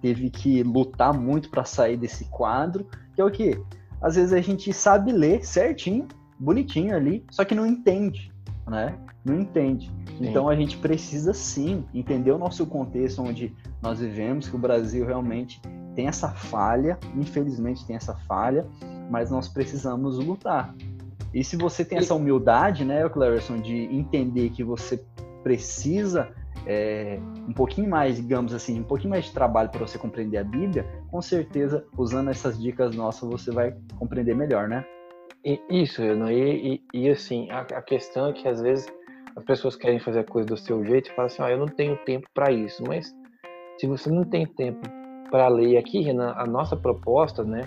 teve 0.00 0.30
que 0.30 0.62
lutar 0.62 1.12
muito 1.12 1.50
para 1.50 1.64
sair 1.64 1.96
desse 1.96 2.24
quadro, 2.30 2.86
que 3.14 3.20
é 3.20 3.24
o 3.24 3.30
quê? 3.30 3.60
Às 4.02 4.16
vezes 4.16 4.32
a 4.32 4.40
gente 4.40 4.72
sabe 4.72 5.12
ler 5.12 5.44
certinho, 5.44 6.08
bonitinho 6.38 6.94
ali, 6.94 7.24
só 7.30 7.44
que 7.44 7.54
não 7.54 7.66
entende, 7.66 8.32
né? 8.68 8.98
Não 9.24 9.38
entende. 9.38 9.90
Sim. 10.18 10.28
Então 10.28 10.48
a 10.48 10.56
gente 10.56 10.76
precisa 10.78 11.32
sim 11.32 11.84
entender 11.94 12.32
o 12.32 12.38
nosso 12.38 12.66
contexto 12.66 13.22
onde 13.22 13.54
nós 13.80 14.00
vivemos, 14.00 14.48
que 14.48 14.56
o 14.56 14.58
Brasil 14.58 15.06
realmente 15.06 15.60
tem 15.94 16.08
essa 16.08 16.28
falha, 16.30 16.98
infelizmente 17.16 17.86
tem 17.86 17.96
essa 17.96 18.14
falha, 18.14 18.66
mas 19.10 19.30
nós 19.30 19.48
precisamos 19.48 20.18
lutar. 20.18 20.74
E 21.32 21.42
se 21.44 21.56
você 21.56 21.84
tem 21.84 21.98
essa 21.98 22.14
humildade, 22.14 22.84
né, 22.84 23.08
Clarison, 23.08 23.60
de 23.60 23.84
entender 23.94 24.50
que 24.50 24.62
você 24.62 25.02
precisa 25.42 26.30
é, 26.66 27.18
um 27.48 27.52
pouquinho 27.52 27.88
mais, 27.88 28.16
digamos 28.16 28.54
assim, 28.54 28.80
um 28.80 28.84
pouquinho 28.84 29.10
mais 29.10 29.26
de 29.26 29.32
trabalho 29.32 29.68
para 29.70 29.80
você 29.80 29.98
compreender 29.98 30.38
a 30.38 30.44
Bíblia, 30.44 30.86
com 31.10 31.20
certeza, 31.20 31.84
usando 31.96 32.30
essas 32.30 32.60
dicas 32.60 32.94
nossas, 32.94 33.28
você 33.28 33.50
vai 33.50 33.74
compreender 33.98 34.34
melhor, 34.34 34.68
né? 34.68 34.84
Isso, 35.68 36.02
e, 36.02 36.74
e, 36.74 36.82
e 36.94 37.08
assim, 37.10 37.50
a, 37.50 37.60
a, 37.60 37.82
questão 37.82 38.28
é 38.28 38.32
que 38.32 38.46
às 38.46 38.60
vezes 38.60 38.86
as 39.34 39.42
pessoas 39.44 39.74
querem 39.74 39.98
fazer 39.98 40.20
a 40.20 40.24
coisa 40.24 40.46
do 40.46 40.56
seu 40.56 40.84
jeito 40.84 41.10
e 41.10 41.14
falam 41.14 41.26
assim, 41.26 41.42
ah, 41.42 41.50
eu 41.50 41.58
não 41.58 41.66
tenho 41.66 41.96
tempo 42.04 42.28
para 42.32 42.52
isso, 42.52 42.84
mas 42.86 43.12
se 43.76 43.86
você 43.88 44.08
não 44.08 44.22
tem 44.22 44.46
tempo 44.46 44.88
para 45.30 45.48
ler 45.48 45.78
aqui, 45.78 46.00
Renan, 46.00 46.32
a 46.36 46.46
nossa 46.46 46.76
proposta, 46.76 47.42
né, 47.42 47.62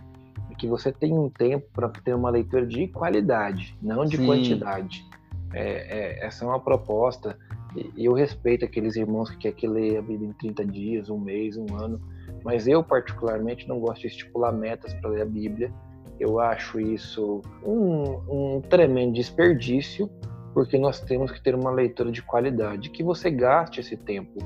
é 0.50 0.56
que 0.56 0.68
você 0.68 0.90
tenha 0.90 1.20
um 1.20 1.30
tempo 1.30 1.68
para 1.74 1.90
ter 1.90 2.14
uma 2.14 2.30
leitura 2.30 2.66
de 2.66 2.88
qualidade, 2.88 3.76
não 3.82 4.06
de 4.06 4.16
Sim. 4.18 4.26
quantidade. 4.26 5.06
É, 5.54 6.22
é, 6.22 6.26
essa 6.26 6.46
é 6.46 6.48
uma 6.48 6.60
proposta, 6.60 7.38
e 7.76 8.06
eu 8.06 8.14
respeito 8.14 8.66
aqueles 8.66 8.96
irmãos 8.96 9.30
que 9.30 9.38
querem 9.38 9.58
que 9.58 9.68
ler 9.68 9.98
a 9.98 10.02
Bíblia 10.02 10.30
em 10.30 10.34
30 10.34 10.66
dias, 10.66 11.10
um 11.10 11.20
mês, 11.20 11.58
um 11.58 11.66
ano, 11.76 12.02
mas 12.44 12.68
eu 12.68 12.84
particularmente 12.84 13.68
não 13.68 13.80
gosto 13.80 14.02
de 14.02 14.08
estipular 14.08 14.54
metas 14.54 14.94
para 14.96 15.10
ler 15.10 15.22
a 15.22 15.26
Bíblia. 15.26 15.74
Eu 16.20 16.40
acho 16.40 16.80
isso 16.80 17.42
um, 17.64 18.58
um 18.58 18.62
tremendo 18.62 19.14
desperdício, 19.14 20.10
porque 20.54 20.78
nós 20.78 21.02
temos 21.02 21.32
que 21.32 21.44
ter 21.44 21.54
uma 21.54 21.72
leitura 21.72 22.12
de 22.12 22.22
qualidade, 22.22 22.90
que 22.90 23.04
você 23.04 23.30
gaste 23.30 23.82
esse 23.82 23.98
tempo 23.98 24.40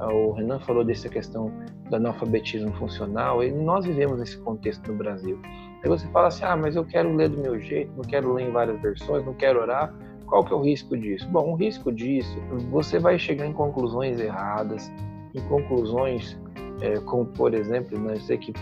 o 0.00 0.32
Renan 0.32 0.58
falou 0.60 0.84
dessa 0.84 1.08
questão 1.08 1.52
do 1.88 1.96
analfabetismo 1.96 2.72
funcional, 2.74 3.42
e 3.42 3.50
nós 3.52 3.84
vivemos 3.84 4.18
nesse 4.18 4.36
contexto 4.38 4.90
no 4.90 4.98
Brasil. 4.98 5.40
Aí 5.82 5.88
você 5.88 6.06
fala 6.08 6.28
assim, 6.28 6.44
ah, 6.44 6.56
mas 6.56 6.76
eu 6.76 6.84
quero 6.84 7.14
ler 7.14 7.28
do 7.28 7.38
meu 7.38 7.60
jeito, 7.60 7.92
não 7.94 8.02
quero 8.02 8.32
ler 8.32 8.48
em 8.48 8.50
várias 8.50 8.80
versões, 8.80 9.24
não 9.24 9.34
quero 9.34 9.60
orar. 9.60 9.94
Qual 10.26 10.44
que 10.44 10.52
é 10.52 10.56
o 10.56 10.60
risco 10.60 10.96
disso? 10.96 11.28
Bom, 11.28 11.52
o 11.52 11.54
risco 11.54 11.92
disso, 11.92 12.38
você 12.70 12.98
vai 12.98 13.18
chegar 13.18 13.46
em 13.46 13.52
conclusões 13.52 14.20
erradas, 14.20 14.90
em 15.34 15.40
conclusões, 15.48 16.38
é, 16.80 16.98
como 17.00 17.26
por 17.26 17.54
exemplo, 17.54 17.98
né, 17.98 18.14
eu 18.14 18.20
sei 18.20 18.38
que 18.38 18.52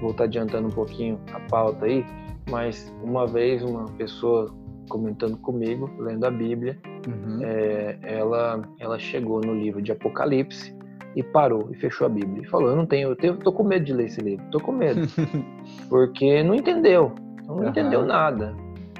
vou 0.00 0.10
estar 0.10 0.24
adiantando 0.24 0.68
um 0.68 0.72
pouquinho 0.72 1.20
a 1.32 1.40
pauta 1.40 1.86
aí, 1.86 2.04
mas 2.50 2.92
uma 3.02 3.26
vez 3.26 3.62
uma 3.62 3.84
pessoa 3.84 4.54
comentando 4.88 5.36
comigo, 5.38 5.90
lendo 5.98 6.24
a 6.24 6.30
Bíblia, 6.30 6.78
uhum. 7.06 7.40
é, 7.42 7.98
ela, 8.02 8.62
ela 8.80 8.98
chegou 8.98 9.40
no 9.40 9.54
livro 9.54 9.82
de 9.82 9.92
Apocalipse 9.92 10.74
e 11.14 11.22
parou 11.22 11.68
e 11.70 11.76
fechou 11.76 12.06
a 12.06 12.10
Bíblia. 12.10 12.42
E 12.42 12.46
falou: 12.46 12.70
Eu 12.70 12.76
não 12.76 12.86
tenho, 12.86 13.10
eu 13.10 13.16
tenho, 13.16 13.36
tô 13.36 13.52
com 13.52 13.62
medo 13.62 13.84
de 13.84 13.92
ler 13.92 14.06
esse 14.06 14.20
livro, 14.20 14.44
tô 14.50 14.60
com 14.60 14.72
medo. 14.72 15.00
porque 15.88 16.42
não 16.42 16.54
entendeu, 16.54 17.12
não 17.46 17.56
uhum. 17.56 17.68
entendeu 17.68 18.04
nada. 18.04 18.56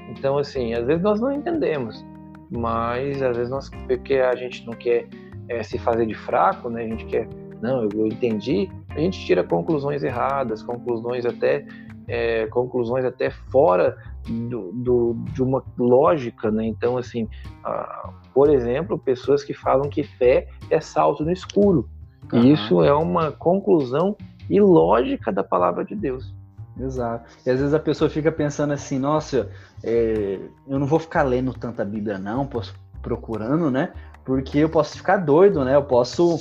Então, 0.09 0.39
assim, 0.39 0.75
às 0.75 0.87
vezes 0.87 1.03
nós 1.03 1.21
não 1.21 1.33
entendemos, 1.33 2.05
mas 2.51 3.23
às 3.23 3.37
vezes 3.37 3.51
nós, 3.51 3.71
porque 3.87 4.15
a 4.15 4.35
gente 4.35 4.67
não 4.67 4.73
quer 4.73 5.07
é, 5.49 5.63
se 5.63 5.79
fazer 5.79 6.07
de 6.07 6.15
fraco, 6.15 6.69
né? 6.69 6.85
A 6.85 6.89
gente 6.89 7.05
quer, 7.07 7.29
não, 7.61 7.83
eu, 7.85 7.89
eu 7.95 8.07
entendi, 8.07 8.69
a 8.91 8.99
gente 8.99 9.25
tira 9.25 9.45
conclusões 9.45 10.03
erradas, 10.03 10.63
conclusões 10.63 11.25
até 11.27 11.67
é, 12.09 12.47
conclusões 12.47 13.05
até 13.05 13.31
fora 13.31 13.97
do, 14.27 14.73
do, 14.73 15.17
de 15.33 15.43
uma 15.43 15.63
lógica, 15.79 16.51
né? 16.51 16.65
Então, 16.65 16.97
assim, 16.97 17.29
ah, 17.63 18.11
por 18.33 18.49
exemplo, 18.49 18.99
pessoas 18.99 19.45
que 19.45 19.53
falam 19.53 19.91
que 19.91 20.03
fé 20.03 20.49
é 20.71 20.81
salto 20.81 21.23
no 21.23 21.31
escuro. 21.31 21.89
Uhum. 22.33 22.43
E 22.43 22.53
isso 22.53 22.83
é 22.83 22.93
uma 22.95 23.31
conclusão 23.31 24.17
ilógica 24.49 25.31
da 25.31 25.45
palavra 25.45 25.85
de 25.85 25.95
Deus. 25.95 26.35
Exato. 26.81 27.29
E 27.45 27.51
às 27.51 27.59
vezes 27.59 27.75
a 27.75 27.81
pessoa 27.81 28.09
fica 28.09 28.31
pensando 28.33 28.73
assim, 28.73 28.99
nossa, 28.99 29.51
é, 29.83 30.39
eu 30.67 30.79
não 30.79 30.87
vou 30.87 30.99
ficar 30.99 31.23
lendo 31.23 31.53
tanta 31.53 31.85
Bíblia 31.85 32.19
não, 32.19 32.47
posso 32.47 32.75
procurando, 33.03 33.71
né? 33.71 33.93
Porque 34.25 34.59
eu 34.59 34.69
posso 34.69 34.97
ficar 34.97 35.19
doido, 35.19 35.65
né? 35.65 35.75
Eu 35.75 35.85
posso 35.85 36.39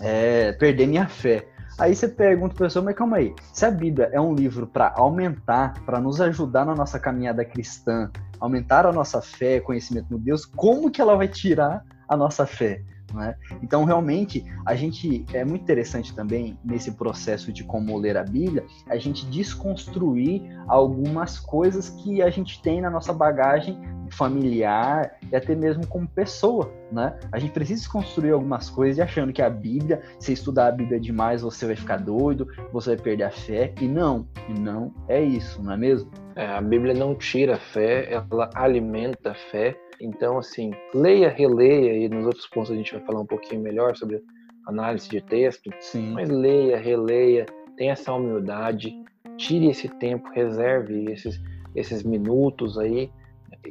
é, 0.00 0.52
perder 0.52 0.86
minha 0.86 1.08
fé. 1.08 1.48
Aí 1.78 1.94
você 1.94 2.08
pergunta 2.08 2.54
para 2.54 2.66
pessoa, 2.66 2.84
mas 2.84 2.94
calma 2.94 3.18
aí, 3.18 3.34
se 3.52 3.66
a 3.66 3.70
Bíblia 3.70 4.08
é 4.10 4.20
um 4.20 4.34
livro 4.34 4.66
para 4.66 4.94
aumentar, 4.96 5.74
para 5.84 6.00
nos 6.00 6.20
ajudar 6.22 6.64
na 6.64 6.74
nossa 6.74 6.98
caminhada 6.98 7.44
cristã, 7.44 8.10
aumentar 8.40 8.86
a 8.86 8.92
nossa 8.92 9.20
fé, 9.20 9.60
conhecimento 9.60 10.06
no 10.10 10.18
Deus, 10.18 10.46
como 10.46 10.90
que 10.90 11.02
ela 11.02 11.16
vai 11.16 11.28
tirar 11.28 11.84
a 12.08 12.16
nossa 12.16 12.46
fé? 12.46 12.82
Né? 13.16 13.34
Então, 13.62 13.84
realmente, 13.84 14.44
a 14.64 14.74
gente 14.74 15.24
é 15.32 15.44
muito 15.44 15.62
interessante 15.62 16.14
também 16.14 16.58
nesse 16.62 16.92
processo 16.92 17.50
de 17.50 17.64
como 17.64 17.96
ler 17.96 18.16
a 18.16 18.22
Bíblia, 18.22 18.64
a 18.88 18.98
gente 18.98 19.24
desconstruir 19.26 20.42
algumas 20.68 21.38
coisas 21.38 21.88
que 21.88 22.20
a 22.20 22.28
gente 22.28 22.60
tem 22.60 22.82
na 22.82 22.90
nossa 22.90 23.12
bagagem 23.12 23.80
familiar 24.10 25.18
e 25.30 25.36
até 25.36 25.54
mesmo 25.54 25.86
como 25.86 26.06
pessoa, 26.06 26.72
né? 26.90 27.18
A 27.32 27.38
gente 27.38 27.52
precisa 27.52 27.80
desconstruir 27.80 28.32
algumas 28.32 28.70
coisas 28.70 28.98
e 28.98 29.02
achando 29.02 29.32
que 29.32 29.42
a 29.42 29.50
Bíblia, 29.50 30.02
se 30.18 30.32
estudar 30.32 30.68
a 30.68 30.72
Bíblia 30.72 31.00
demais, 31.00 31.42
você 31.42 31.66
vai 31.66 31.76
ficar 31.76 31.98
doido, 31.98 32.48
você 32.72 32.94
vai 32.94 33.04
perder 33.04 33.24
a 33.24 33.30
fé, 33.30 33.72
e 33.80 33.88
não, 33.88 34.26
e 34.48 34.58
não 34.58 34.92
é 35.08 35.22
isso, 35.22 35.62
não 35.62 35.72
é 35.72 35.76
mesmo? 35.76 36.10
É, 36.34 36.46
a 36.46 36.60
Bíblia 36.60 36.94
não 36.94 37.14
tira 37.14 37.54
a 37.54 37.58
fé, 37.58 38.12
ela 38.12 38.50
alimenta 38.54 39.30
a 39.30 39.34
fé, 39.34 39.76
então, 40.00 40.38
assim, 40.38 40.72
leia, 40.94 41.30
releia, 41.30 42.04
e 42.04 42.08
nos 42.08 42.26
outros 42.26 42.46
pontos 42.46 42.70
a 42.70 42.74
gente 42.74 42.92
vai 42.92 43.02
falar 43.04 43.20
um 43.20 43.26
pouquinho 43.26 43.62
melhor 43.62 43.96
sobre 43.96 44.22
análise 44.66 45.08
de 45.08 45.20
texto, 45.20 45.70
Sim. 45.80 46.12
mas 46.12 46.28
leia, 46.28 46.76
releia, 46.76 47.46
tenha 47.76 47.92
essa 47.92 48.12
humildade, 48.12 48.92
tire 49.36 49.68
esse 49.68 49.88
tempo, 49.88 50.28
reserve 50.30 51.10
esses, 51.12 51.40
esses 51.74 52.02
minutos 52.02 52.78
aí, 52.78 53.10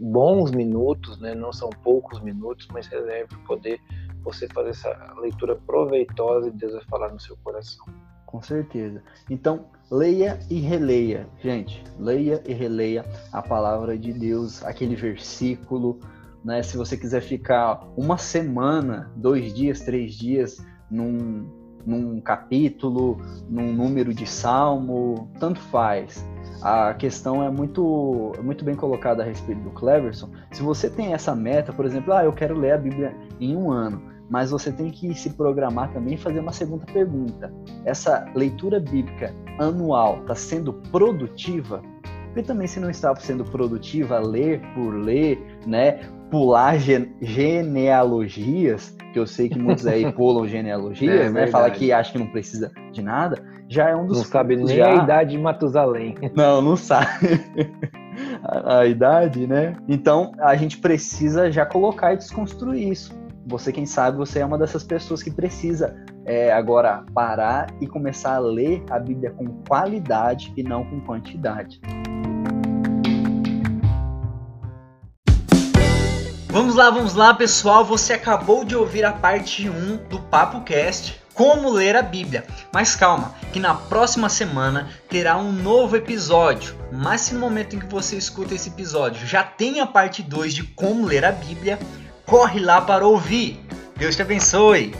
bons 0.02 0.52
minutos, 0.52 1.20
né? 1.20 1.34
não 1.34 1.52
são 1.52 1.70
poucos 1.70 2.22
minutos, 2.22 2.68
mas 2.72 2.88
reserve 2.88 3.28
para 3.28 3.40
poder 3.40 3.82
você 4.24 4.48
fazer 4.48 4.70
essa 4.70 5.14
leitura 5.22 5.56
proveitosa 5.56 6.48
e 6.48 6.52
Deus 6.52 6.74
vai 6.74 6.84
falar 6.86 7.12
no 7.12 7.20
seu 7.20 7.38
coração. 7.44 7.86
Com 8.26 8.42
certeza. 8.42 9.02
Então, 9.30 9.68
leia 9.90 10.40
e 10.50 10.60
releia, 10.60 11.30
gente. 11.42 11.84
Leia 12.00 12.44
e 12.46 12.54
releia 12.54 13.06
a 13.32 13.42
palavra 13.42 13.98
de 13.98 14.12
Deus, 14.12 14.64
aquele 14.64 14.96
versículo, 14.96 16.00
né? 16.44 16.62
Se 16.62 16.76
você 16.76 16.98
quiser 16.98 17.22
ficar 17.22 17.88
uma 17.96 18.18
semana, 18.18 19.12
dois 19.16 19.54
dias, 19.54 19.82
três 19.82 20.16
dias 20.16 20.58
num, 20.90 21.65
num 21.86 22.20
capítulo, 22.20 23.18
num 23.50 23.74
número 23.74 24.14
de 24.14 24.26
salmo, 24.26 25.30
tanto 25.40 25.60
faz. 25.60 26.26
A 26.62 26.94
questão 26.94 27.44
é 27.44 27.50
muito, 27.50 28.34
muito 28.44 28.66
bem 28.66 28.76
colocada 28.76 29.22
a 29.22 29.26
respeito 29.26 29.62
do 29.62 29.70
Cleverson. 29.72 30.30
Se 30.52 30.64
você 30.64 30.90
tem 30.90 31.14
essa 31.14 31.36
meta, 31.36 31.72
por 31.72 31.86
exemplo, 31.86 32.14
ah, 32.14 32.24
eu 32.24 32.34
quero 32.34 32.58
ler 32.58 32.72
a 32.72 32.78
Bíblia 32.78 33.16
em 33.40 33.56
um 33.56 33.70
ano, 33.70 34.02
mas 34.30 34.52
você 34.52 34.72
tem 34.72 34.90
que 34.90 35.14
se 35.14 35.32
programar 35.32 35.92
também 35.94 36.16
e 36.16 36.18
fazer 36.18 36.40
uma 36.40 36.52
segunda 36.52 36.86
pergunta. 36.86 37.54
Essa 37.84 38.26
leitura 38.34 38.80
bíblica 38.80 39.34
anual 39.60 40.22
está 40.22 40.34
sendo 40.34 40.74
produtiva? 40.92 41.82
Porque 42.36 42.50
também 42.50 42.68
se 42.68 42.82
não 42.82 42.90
está 42.90 43.16
sendo 43.16 43.46
produtiva, 43.46 44.20
ler 44.20 44.60
por 44.74 44.94
ler, 44.94 45.42
né? 45.66 46.02
Pular 46.30 46.78
genealogias, 47.22 48.94
que 49.14 49.20
eu 49.20 49.26
sei 49.26 49.48
que 49.48 49.58
muitos 49.58 49.88
aí 49.88 50.12
pulam 50.12 50.46
genealogias, 50.46 51.28
é, 51.28 51.30
né? 51.30 51.48
Fala 51.48 51.72
que 51.72 51.94
acha 51.94 52.12
que 52.12 52.20
não 52.20 52.28
precisa 52.28 52.74
de 52.92 53.02
nada, 53.02 53.42
já 53.70 53.90
é 53.90 53.96
um 53.96 54.06
dos. 54.06 54.18
Não 54.18 54.26
sabe 54.26 54.58
nem 54.58 54.68
já... 54.68 54.86
a 54.86 54.96
idade 55.06 55.32
de 55.32 55.38
Matusalém. 55.38 56.16
Não, 56.36 56.62
não 56.62 56.76
sabe. 56.76 57.08
a, 58.44 58.80
a 58.80 58.86
idade, 58.86 59.48
né? 59.48 59.78
Então 59.88 60.34
a 60.40 60.58
gente 60.58 60.80
precisa 60.80 61.50
já 61.50 61.66
colocar 61.66 62.12
e 62.12 62.18
desconstruir 62.18 62.92
isso. 62.92 63.18
Você, 63.48 63.72
quem 63.72 63.86
sabe, 63.86 64.18
você 64.18 64.40
é 64.40 64.46
uma 64.46 64.58
dessas 64.58 64.84
pessoas 64.84 65.24
que 65.24 65.32
precisa 65.32 65.96
é, 66.26 66.52
agora 66.52 67.06
parar 67.14 67.68
e 67.80 67.88
começar 67.88 68.36
a 68.36 68.40
ler 68.40 68.84
a 68.90 69.00
Bíblia 69.00 69.32
com 69.32 69.48
qualidade 69.68 70.52
e 70.58 70.64
não 70.64 70.84
com 70.84 71.00
quantidade. 71.00 71.80
Vamos 76.56 76.74
lá, 76.76 76.90
vamos 76.90 77.16
lá, 77.16 77.34
pessoal. 77.34 77.84
Você 77.84 78.14
acabou 78.14 78.64
de 78.64 78.78
ouvir 78.78 79.04
a 79.04 79.12
parte 79.12 79.70
1 79.70 80.08
do 80.08 80.22
Papo 80.22 80.62
Cast 80.62 81.20
como 81.34 81.70
ler 81.70 81.98
a 81.98 82.02
Bíblia. 82.02 82.46
Mas 82.74 82.96
calma, 82.96 83.36
que 83.52 83.60
na 83.60 83.74
próxima 83.74 84.30
semana 84.30 84.90
terá 85.10 85.36
um 85.36 85.52
novo 85.52 85.98
episódio. 85.98 86.74
Mas 86.94 87.20
se 87.20 87.34
no 87.34 87.42
momento 87.42 87.76
em 87.76 87.80
que 87.80 87.88
você 87.88 88.16
escuta 88.16 88.56
esse 88.56 88.70
episódio 88.70 89.28
já 89.28 89.44
tem 89.44 89.82
a 89.82 89.86
parte 89.86 90.24
2 90.24 90.54
de 90.54 90.64
como 90.64 91.06
ler 91.06 91.26
a 91.26 91.34
Bíblia, 91.34 91.78
corre 92.26 92.62
lá 92.62 92.80
para 92.80 93.06
ouvir. 93.06 93.60
Deus 93.98 94.16
te 94.16 94.22
abençoe. 94.22 94.96